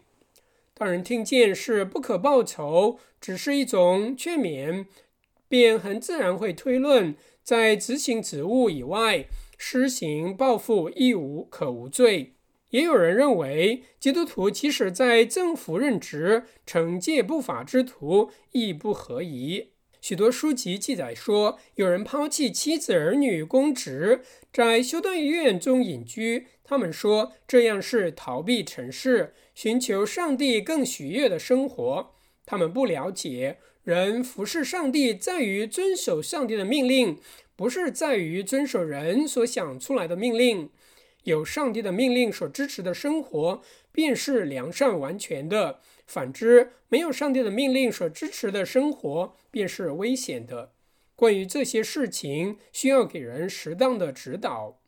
[0.73, 4.87] 当人听见是不可报仇，只是一种劝勉。
[5.47, 7.13] 便很自然会推论，
[7.43, 9.27] 在执行职务以外
[9.59, 12.33] 施行报复亦无可无罪。
[12.71, 19.69] 也有人认为，基督徒即使在政府任职，惩戒不法之徒亦不合宜。
[20.05, 24.21] 许多书籍记载说，有人抛弃妻子儿女公职，
[24.53, 26.45] 在修道院中隐居。
[26.63, 32.11] 他们说这样是逃避尘世，寻求上帝更喜悦的生活。
[32.45, 33.57] 他们不了解。
[33.83, 37.17] 人服侍上帝在于遵守上帝的命令，
[37.55, 40.69] 不是在于遵守人所想出来的命令。
[41.23, 50.71] 有上帝的命令所支持的生活，便是良善完全的；反之，没有上帝的命令所支持的生活，便是危险的。
[51.15, 54.79] 关于这些事情，需要给人适当的指导。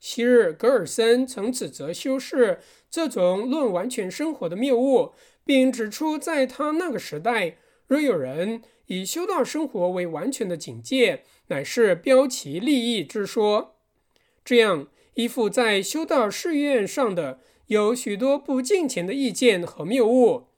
[0.00, 2.58] 昔日格尔森曾指责修士
[2.90, 5.12] 这种论完全生活的谬误，
[5.44, 7.58] 并指出，在他那个时代。
[7.86, 13.76] 若有人以修道生活为完全的警戒，乃是标奇立异之说。
[14.44, 20.48] 这样依附在修道誓愿上的有许多不敬虔的意见和谬误，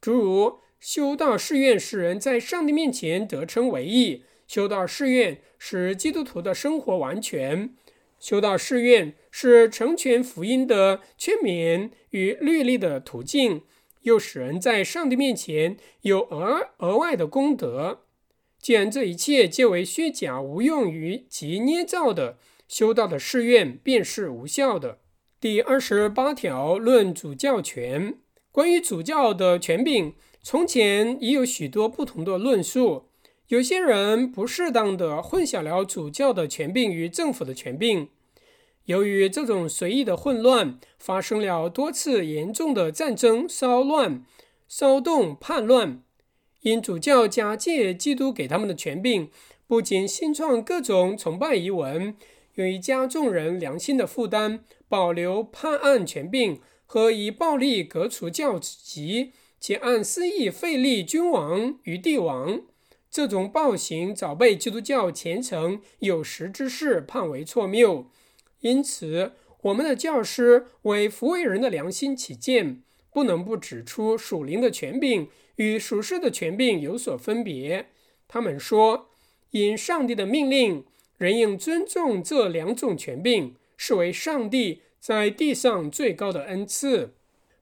[0.00, 7.74] 诸如修道誓愿使人在上帝面前得称为义，修道誓愿使基督徒的生活完全，
[8.18, 13.62] 修道誓愿是成全福音的劝勉与律例的途径。
[14.02, 18.02] 又使人在上帝面前有额额外的功德。
[18.60, 22.38] 既然这一切皆为虚假、无用于及捏造的，
[22.68, 25.00] 修道的誓愿便是无效的。
[25.38, 28.14] 第二十八条论主教权。
[28.50, 33.08] 关于主教的权柄，从前已有许多不同的论述。
[33.48, 38.08] 有些人不适当的混淆了主教的权柄与政府的权柄。
[38.86, 44.24] 由于这种随意的混乱，发生了多次严重的战争、骚乱、
[44.66, 46.02] 骚动、叛乱。
[46.62, 49.28] 因主教假借基督给他们的权柄，
[49.66, 52.16] 不仅新创各种崇拜遗文，
[52.54, 62.62] 用于加重人良心的负担，保留判案权柄和以暴力革除教籍，且按私意废立君王与帝王。
[63.10, 68.10] 这种暴行早被基督教虔诚有识之士判为错谬。
[68.60, 69.32] 因此，
[69.62, 77.86] 我们的教师为抚慰人的良心起见，不能不指出属灵的权柄与属世的权柄有所分别。
[78.28, 79.08] 他们说，
[79.50, 80.84] 因上帝的命令，
[81.16, 87.14] 人应尊重这两种权柄，视为上帝在地上最高的恩赐。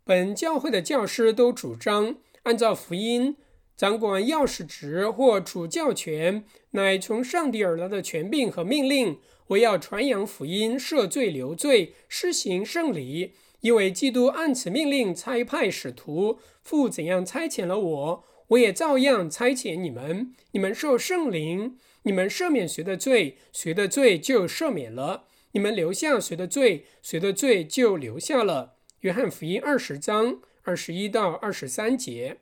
[0.05, 3.37] 本教会的教师都主张，按照福音，
[3.77, 9.19] 掌管钥匙职或主教权，乃从上帝而来的权柄和命令。
[9.49, 16.39] 我要传扬福音，赦罪留罪，施行圣礼，因为基督按此命令差派使徒。
[16.63, 20.33] 父怎样差遣了我，我也照样差遣你们。
[20.53, 28.75] 你们受圣灵，你们赦免谁的罪，谁的罪就赦免了；你们留下谁的罪，谁的罪就留下了。
[29.01, 32.39] 约翰福音二十章二十一到二十三节。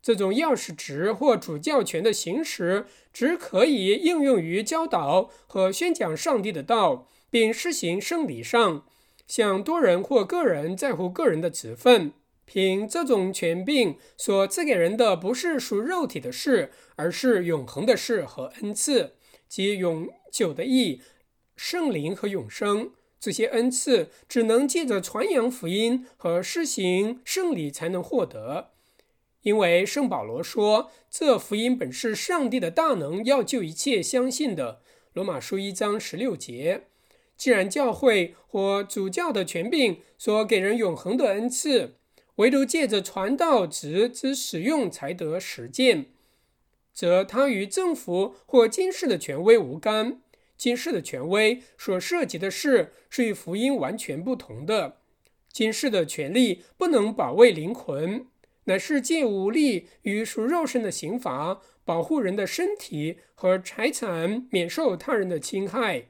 [0.00, 8.86] 这种钥匙职或主教权的行使，只可以应用于教导和宣讲上帝的道，并施行圣礼上。
[9.26, 12.12] 像多人或个人在乎个人的职分，
[12.44, 19.14] 凭这种权柄所赐给人的，不是属肉体的事，而是永恒的事和恩赐，
[19.48, 21.02] 即永久的义、
[21.62, 22.90] 圣灵和永生。
[23.20, 28.70] 这些恩赐只能借着传扬福音和施行圣礼才能获得。
[29.42, 34.80] 因为圣保罗说，这福音本是上帝的大能，要救一切相信的。
[35.12, 36.84] 罗马书一章十六节。
[37.36, 41.96] 既然教会或主教的权柄所给人永恒的恩赐，
[42.36, 46.06] 唯独借着传道职之使用才得实践，
[46.94, 50.22] 则它与政府或今世的权威无干。
[50.60, 54.98] 今世的权威所涉及的事是与福音完全不同的。
[55.50, 58.26] 今世的权利不能保卫灵魂。
[58.64, 66.08] 乃是借武力与属肉身的刑罚，保护人的身体和财产免受他人的侵害。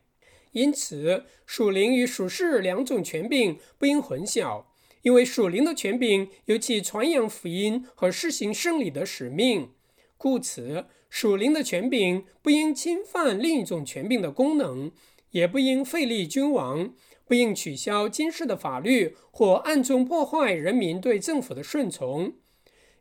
[0.51, 4.65] 因此，属灵与属世两种权柄不应混淆，
[5.03, 9.71] 因为属灵的权柄有其传扬福音和施行圣礼的使命。
[10.17, 14.91] 故此，属灵的权柄不应侵犯另一种权柄的功能，
[15.33, 16.95] 也不应废立君王，
[17.27, 22.35] 不应取消今世的法律或暗中破坏人民对政府的顺从，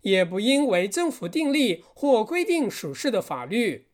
[0.01, 3.85] 也不应为政府订立或规定属世的法律。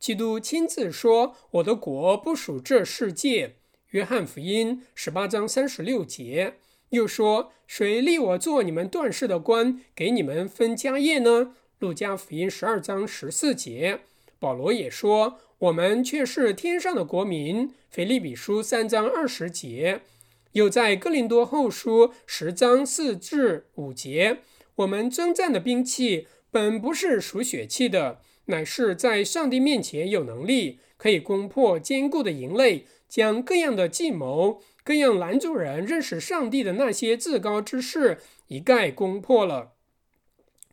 [0.00, 3.56] 基督亲自说：“我的国不属这世界。”
[3.90, 6.54] 约翰福音十八章三十六节。
[6.90, 14.00] 又说：“谁立我做你们断事的官，给你们分家业呢？”路加福音十二章十四节。
[14.38, 20.00] 保罗也说：“我们却是天上的国民。”腓利比书三章二十节。
[20.52, 24.38] 又在哥林多后书十章四至五节
[24.76, 39.72] ：“我们征战的兵器本不是属血气的，乃是在上帝面前有能力，可以攻破坚固的营垒，将各样的计谋。”各样拦阻人认识上帝的那些至高之事一概攻破了。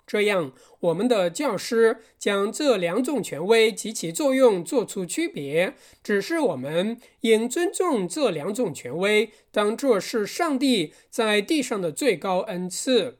[0.07, 13.17] 这样，我们的教师将这两种权威及其作用做出区别，只是我们应尊重这两种权威，当作是上帝在地上的最高恩赐。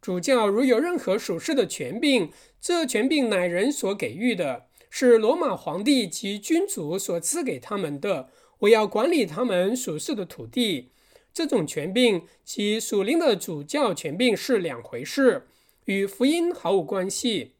[0.00, 8.28] 主教如有任何属世的权柄，这权柄乃人所给予的，是罗马皇帝及君主所赐给他们的。
[8.60, 10.92] 我要管理他们属世的土地，
[11.36, 15.46] 这种权柄及属灵的主教权柄是两回事，
[15.84, 17.56] 与福音毫无关系。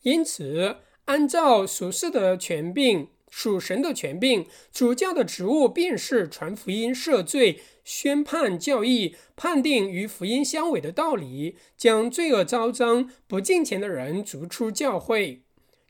[0.00, 15.42] 因此，按照属世的权柄、属神的权柄，主教的职务便是传福音、赦罪、宣判教义、判定与福音相违的道理，将罪恶昭彰、不敬虔的人逐出教会。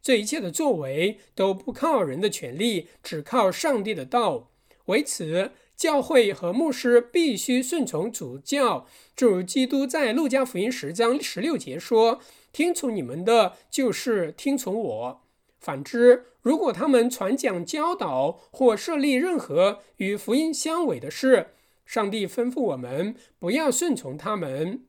[0.02, 4.50] 这一切的作为都不靠人的权利，只靠上帝的道。
[4.86, 8.84] 为此，教会和牧师必须顺从主教。
[9.14, 12.20] 正如基督在路加福音十章十六节说
[12.52, 15.20] ：“听从你们的，就是听从我。”
[15.60, 21.50] 反之，如果他们传讲、教导或设立任何与福音相违的事，
[21.86, 24.84] 上帝吩咐我们不要顺从他们，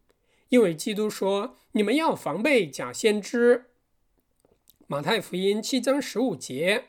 [0.50, 3.66] 因为基督说：“你们要防备假先知。”
[4.88, 6.86] 马太福音七章十五节，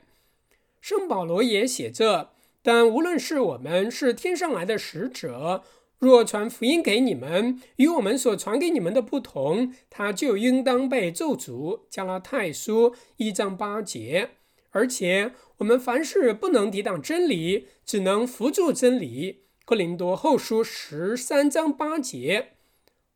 [0.80, 2.30] 圣保罗也写着
[2.62, 5.62] ：“但无论是我们是天上来的使者，
[5.98, 14.30] 若传福音给你们，与我们所传给你们的不同，他就应当被咒诅。”加拉太书一章八节。
[14.70, 19.42] 而且我们凡事不能抵挡真理，只能扶助真理。
[19.64, 22.52] 哥林多后书十三章八节，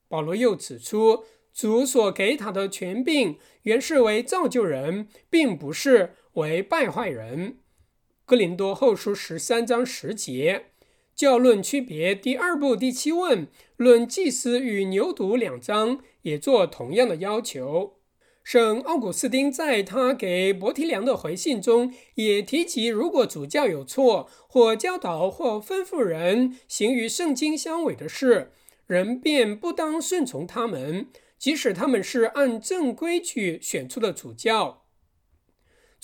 [0.09, 1.24] 保罗又指出。
[1.55, 7.59] 主所给他的权柄，原是为造就人，并不是为败坏人。
[8.27, 10.68] 哥林多后书十三章十节，
[11.14, 13.47] 教论区别第二部第七问
[13.77, 17.99] 论祭司与牛犊两章也做同样的要求。
[18.43, 28.53] 圣奥古斯丁在他给伯提良的回信中也提及，如果主教有错，或教导或吩咐人行与圣经相违的事，
[28.87, 31.09] 人便不当顺从他们。
[31.37, 34.84] 即使他们是按正规矩选出的主教，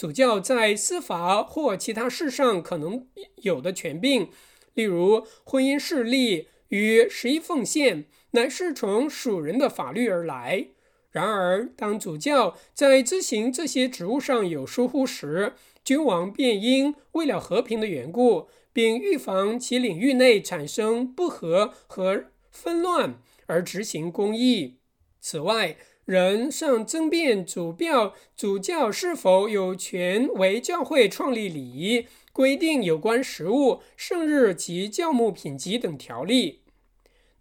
[0.01, 3.07] 主教在司法或其他事上可能
[3.43, 4.31] 有的权柄，
[4.73, 10.69] 例如婚姻事例与十一奉献，乃是从属人的法律而来。
[11.11, 15.53] 然而，当主教在执行这些职务上有疏忽时，
[15.85, 24.79] 君王便因为了和平的缘故，并预防其领域内产生不和和纷乱而执行公义。
[25.21, 25.77] 此外，
[26.11, 36.63] 人上争辩主教主教是否有权为教会创立礼仪、规定有关食物、圣日及教牧品级等条例。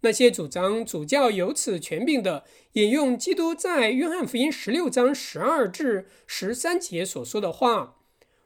[0.02, 2.44] 那些主张主教有此权柄的，
[2.74, 7.96] 引用基督在约翰福音十六章十二至十三节所说的话：“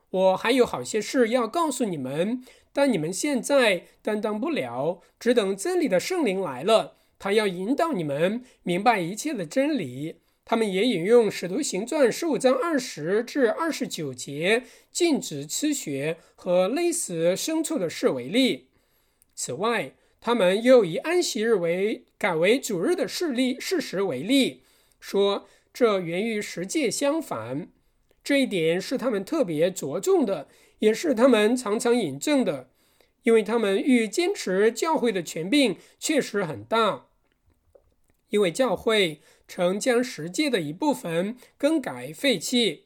[0.08, 6.94] 我还有好些事要告诉你们，但你们现在担当不了，只等真理的圣灵来了。”
[7.24, 10.16] 他要引导你们明白一切的真理。
[10.44, 18.66] 他们也引用《使徒行传》十五章二十至二十九节禁止吃血和勒死牲畜的事为例。
[19.34, 24.60] 此外，他们又以安息日为改为主日的事例事实为例，
[25.00, 27.68] 说这源于实界相反。
[28.22, 30.48] 这一点是他们特别着重的，
[30.80, 32.68] 也是他们常常引证的，
[33.22, 37.06] 因为他们欲坚持教会的权柄确实很大。
[38.34, 42.82] 因为教会曾将十诫的一部分更改废弃。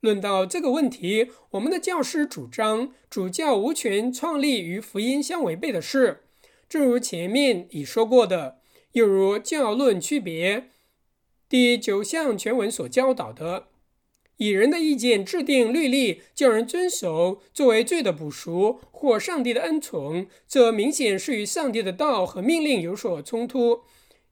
[0.00, 6.24] 论到这个问题，我们的教师主张主教无权创立与福音相违背的事，
[6.68, 8.58] 正如前面已说过的，
[8.92, 10.68] 又如教论区别
[11.48, 13.68] 第九项全文所教导的。
[14.36, 23.84] 以人的意见制定律例，叫人遵守，作为罪的补赎或上帝的恩宠，这明显是与上帝的道和命令有所冲突。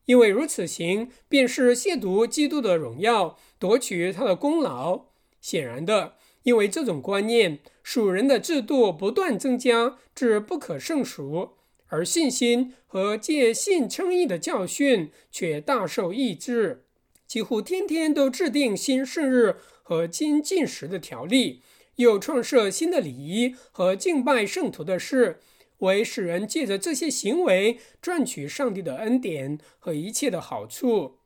[0.07, 5.07] 因为如此行，便是亵渎基督的荣耀，夺取他的功劳。
[5.40, 11.51] 显然的，因为这种观念，属人的制度不断增加至不可胜数，
[11.88, 16.84] 而信心和借信称义的教训却大受抑制，
[17.26, 19.57] 几乎天天都制定新圣日。
[19.82, 21.62] 和新进食的条例，
[21.96, 25.40] 又创设新的礼仪和敬拜圣徒的事，
[25.80, 31.18] 为使人借着这些行为赚取上帝的恩典和一切的好处。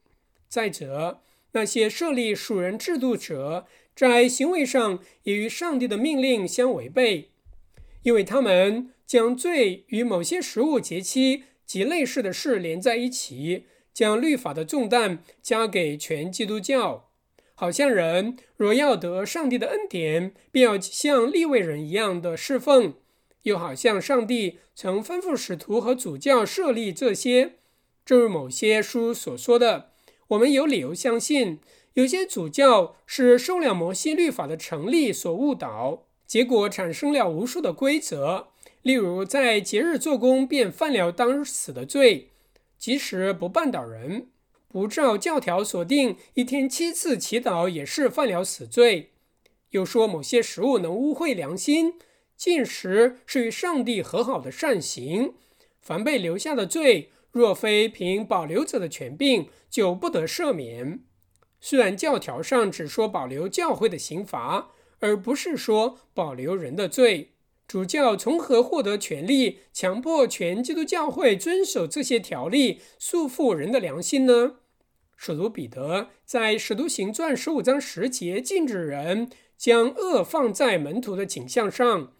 [0.48, 1.20] 再者，
[1.52, 7.30] 那些设立属人制度者，在行为上也与上帝的命令相违背，
[8.02, 17.10] 因为他们将罪与某些食物节期及类似的事连在一起，将律法的重担加给全基督教。
[17.56, 22.94] 好像人若要得上帝的恩典，便要像利未人一样的侍奉；
[23.44, 27.52] 又好像上帝曾吩咐使徒和主教设立这些。
[28.04, 29.92] 正如某些书所说的，
[30.28, 31.60] 我们有理由相信，
[31.94, 38.48] 有些主教是受了摩西律法的成立所误导，结果产生了无数的规则。
[38.82, 42.28] 例如，在节日做工便犯了当日死的罪，
[42.78, 44.26] 即使不绊倒人。
[44.68, 49.12] 不照教条所定，一天七次祈祷也是犯了死罪。
[49.70, 51.94] 又说某些食物能污秽良心，
[52.36, 55.34] 进食是与上帝和好的善行。
[55.80, 61.00] 凡被留下的罪，若非凭保留者的权柄，就不得赦免。
[61.60, 64.70] 虽然教条上只说保留教会的刑罚，
[65.00, 67.32] 而不是说保留人的罪。
[67.66, 74.56] 主教从何获得权利，强迫全基督教会遵守这些条例，束缚人的良心呢？
[75.16, 82.13] 使徒彼得在《使徒行传》十五章十节禁止人将恶放在门徒的景象上。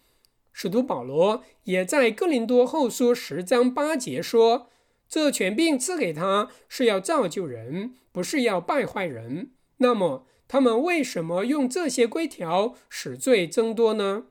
[0.57, 4.69] 使徒保罗也在《哥林多后书》十章八节说
[5.09, 14.27] ：“这权柄赐给他，是要造就人，不是要败坏人。”那么，他们为什么用这些规条使罪增多呢？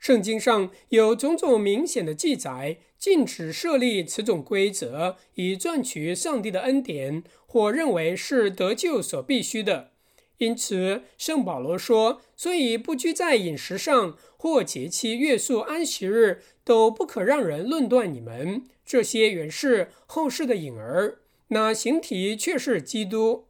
[0.00, 9.92] 圣经上有种种明显的记载，禁止设立此种规则，以赚取上帝的恩典，或认为是得救所必须的。
[10.38, 18.62] 因此，圣保罗说：“所以不拘在饮食上，或节期、月数、安息日，都不可让人论断你们。
[18.86, 21.18] 这些原是后世的影儿，
[21.48, 23.44] 那形体却是基督。”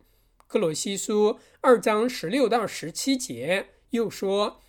[0.48, 4.60] 克罗西书二章十六到十七节又说。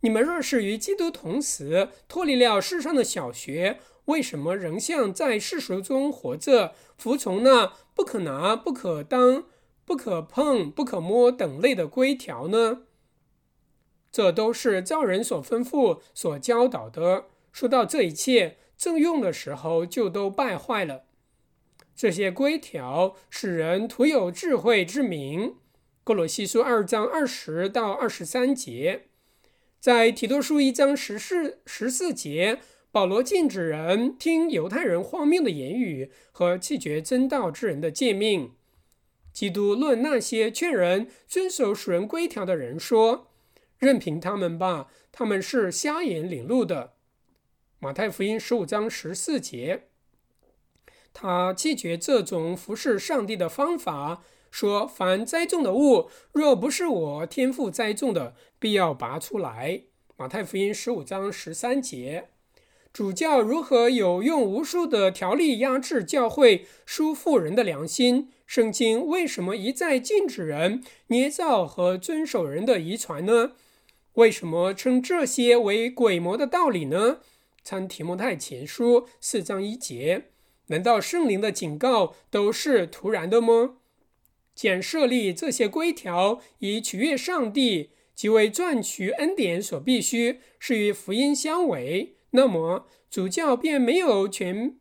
[0.00, 9.44] 你们若是与基督同死，脱离了世上的小学，为什么仍像在世俗中活着，服从那不可拿、不可当、
[9.84, 12.84] 不可碰、不可摸等类的规条呢？
[14.12, 17.24] 这都是造人所吩咐、所教导的。
[17.50, 21.04] 说到这一切，正用的时候就都败坏了。
[21.96, 25.56] 这些规条使人徒有智慧之名。
[26.04, 29.04] 哥罗西书二章二十到二十三节。
[29.78, 32.58] 在提多书一章十四十四节，
[32.90, 38.52] 保罗禁止人听犹太人荒谬的言语和弃绝真道之人的诫命。
[39.32, 43.28] 基督论那些劝人遵守属人规条的人说
[43.82, 46.92] ：“任凭他们吧，他们是瞎眼领路的。”
[47.80, 49.88] 马太福音十五章十四节，
[51.12, 54.22] 他拒绝这种服侍上帝的方法。
[54.52, 59.84] 说：“凡栽种的物，若不是我天父栽种的，必要拔出来。”
[60.16, 62.28] 马太福音十五章十三节。
[62.92, 68.30] 主教如何有用无数的条例压制教会、束缚人的良心？
[68.46, 73.52] 圣经为什么一再禁止人捏造和遵守人的遗传呢？
[74.14, 77.20] 为什么称这些为鬼魔的道理呢？
[77.64, 80.26] 参提摩太前书四章一节。
[80.66, 83.76] 难道圣灵的警告都是突然的吗？
[84.54, 92.16] 简设立这些规条以取悦上帝，即为赚取恩典所必须，是与福音相违。
[92.32, 94.76] 那么主教便没有权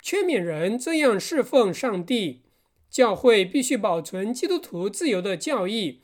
[0.00, 2.42] 劝勉人这样侍奉上帝。
[2.88, 6.01] 教会必须保存基督徒自由的教义，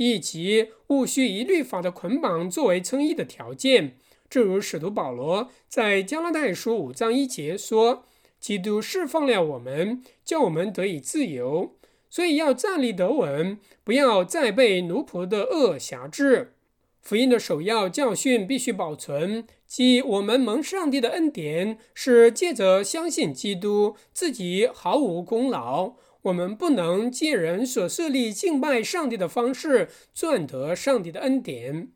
[0.00, 3.98] 以及勿需以律法的捆绑作为称义的条件。
[4.30, 8.04] 正如使徒保罗在加拉太书五章一节说。
[8.40, 11.74] 基督释放了我们，叫我们得以自由，
[12.08, 16.54] 所以要站立得稳，不要再被奴仆的恶辖制。
[17.02, 31.92] 福音的首要教训必须保存，即我们蒙上帝的恩典是借着相信基督，自己毫无功劳，我们不能借人所设立敬拜上帝的方式赚得上帝的恩典。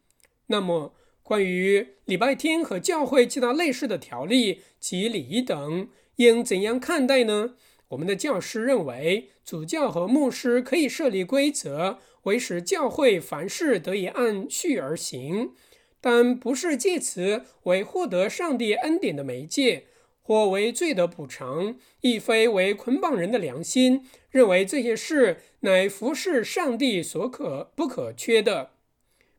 [0.47, 7.55] 那么，关于礼拜天和教会其他类似的条例及礼仪等，应怎样看待呢？
[7.89, 15.53] 我们的教师认为，主教和牧师可以设立规则，为使教会凡事得以按序而行，
[16.01, 19.85] 但不是借此为获得上帝恩典的媒介。
[20.27, 28.70] 或为罪的补偿，亦非为捆绑人的良心，认为这些事乃服侍上帝所可不可缺的，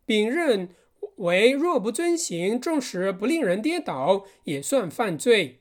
[0.06, 0.70] 并认
[1.16, 5.58] 为若不遵行，纵使不令人跌倒，也算犯罪。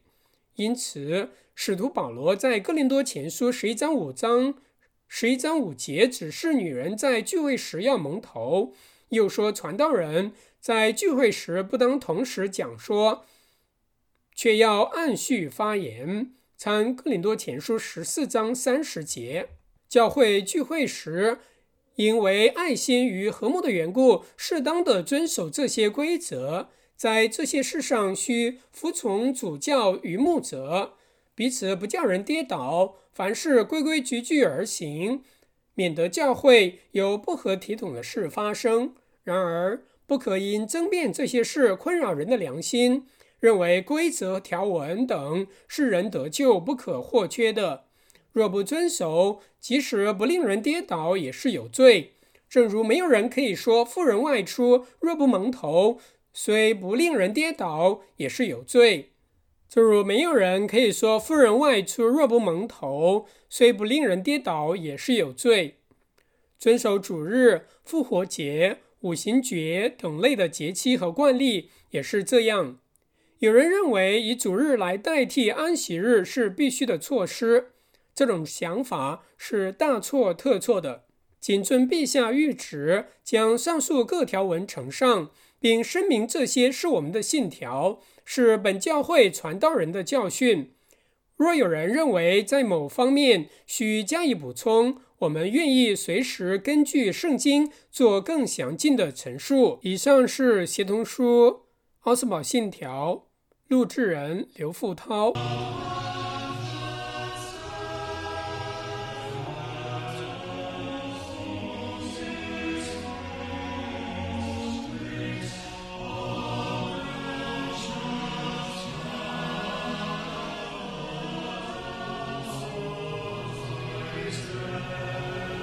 [0.57, 4.55] 因此，使徒保罗在哥林多前书十一章五章
[5.09, 8.75] 十一章五节指示女人在聚会时要蒙头，
[9.09, 13.25] 又说传道人在聚会时不当同时讲说。
[14.35, 16.33] 却要按序发言。
[16.57, 19.49] 参《哥林多前书》十四章三十节。
[19.89, 21.39] 教会聚会时，
[21.97, 26.71] 因为爱心与和睦的缘故，适当的遵守这些规则。
[26.97, 30.95] 在这些事上，需服从主教与牧者，
[31.35, 32.97] 彼此不叫人跌倒。
[33.13, 35.23] 凡事规规矩矩而行，
[35.75, 38.95] 免得教会有不合体统的事发生。
[39.23, 43.07] 然而，不可因争辩这些事困扰人的良心。
[43.45, 47.85] 认为规则条文等是人得救不可或缺的，
[48.33, 52.15] 若不遵守，即使不令人跌倒，也是有罪。
[52.49, 55.99] 正如没有人可以说富人外出若不蒙头，
[56.33, 59.11] 虽不令人跌倒，也是有罪。
[59.69, 65.81] 正如没有人可以说富人外出若不蒙头，虽不令人跌倒，也是有罪。
[66.59, 72.79] 遵守主日、复活节、五行节等类的节期和惯例也是这样。
[73.41, 77.73] 有人认为以主日来代替安息日是必须的措施，
[78.15, 81.05] 这种想法是大错特错的。
[81.41, 85.31] 谨遵陛下谕旨，将上述各条文呈上，
[85.61, 90.71] 并声明这些是我们的信条，是本教会传道人的教训。
[91.37, 99.81] 若有人认为在某方面需加以补充，我们愿意随时根据圣经做更详尽的陈述。
[99.83, 101.64] 以上是协同书
[102.05, 103.25] 奥斯堡信条。
[103.69, 105.33] 录制人刘富涛。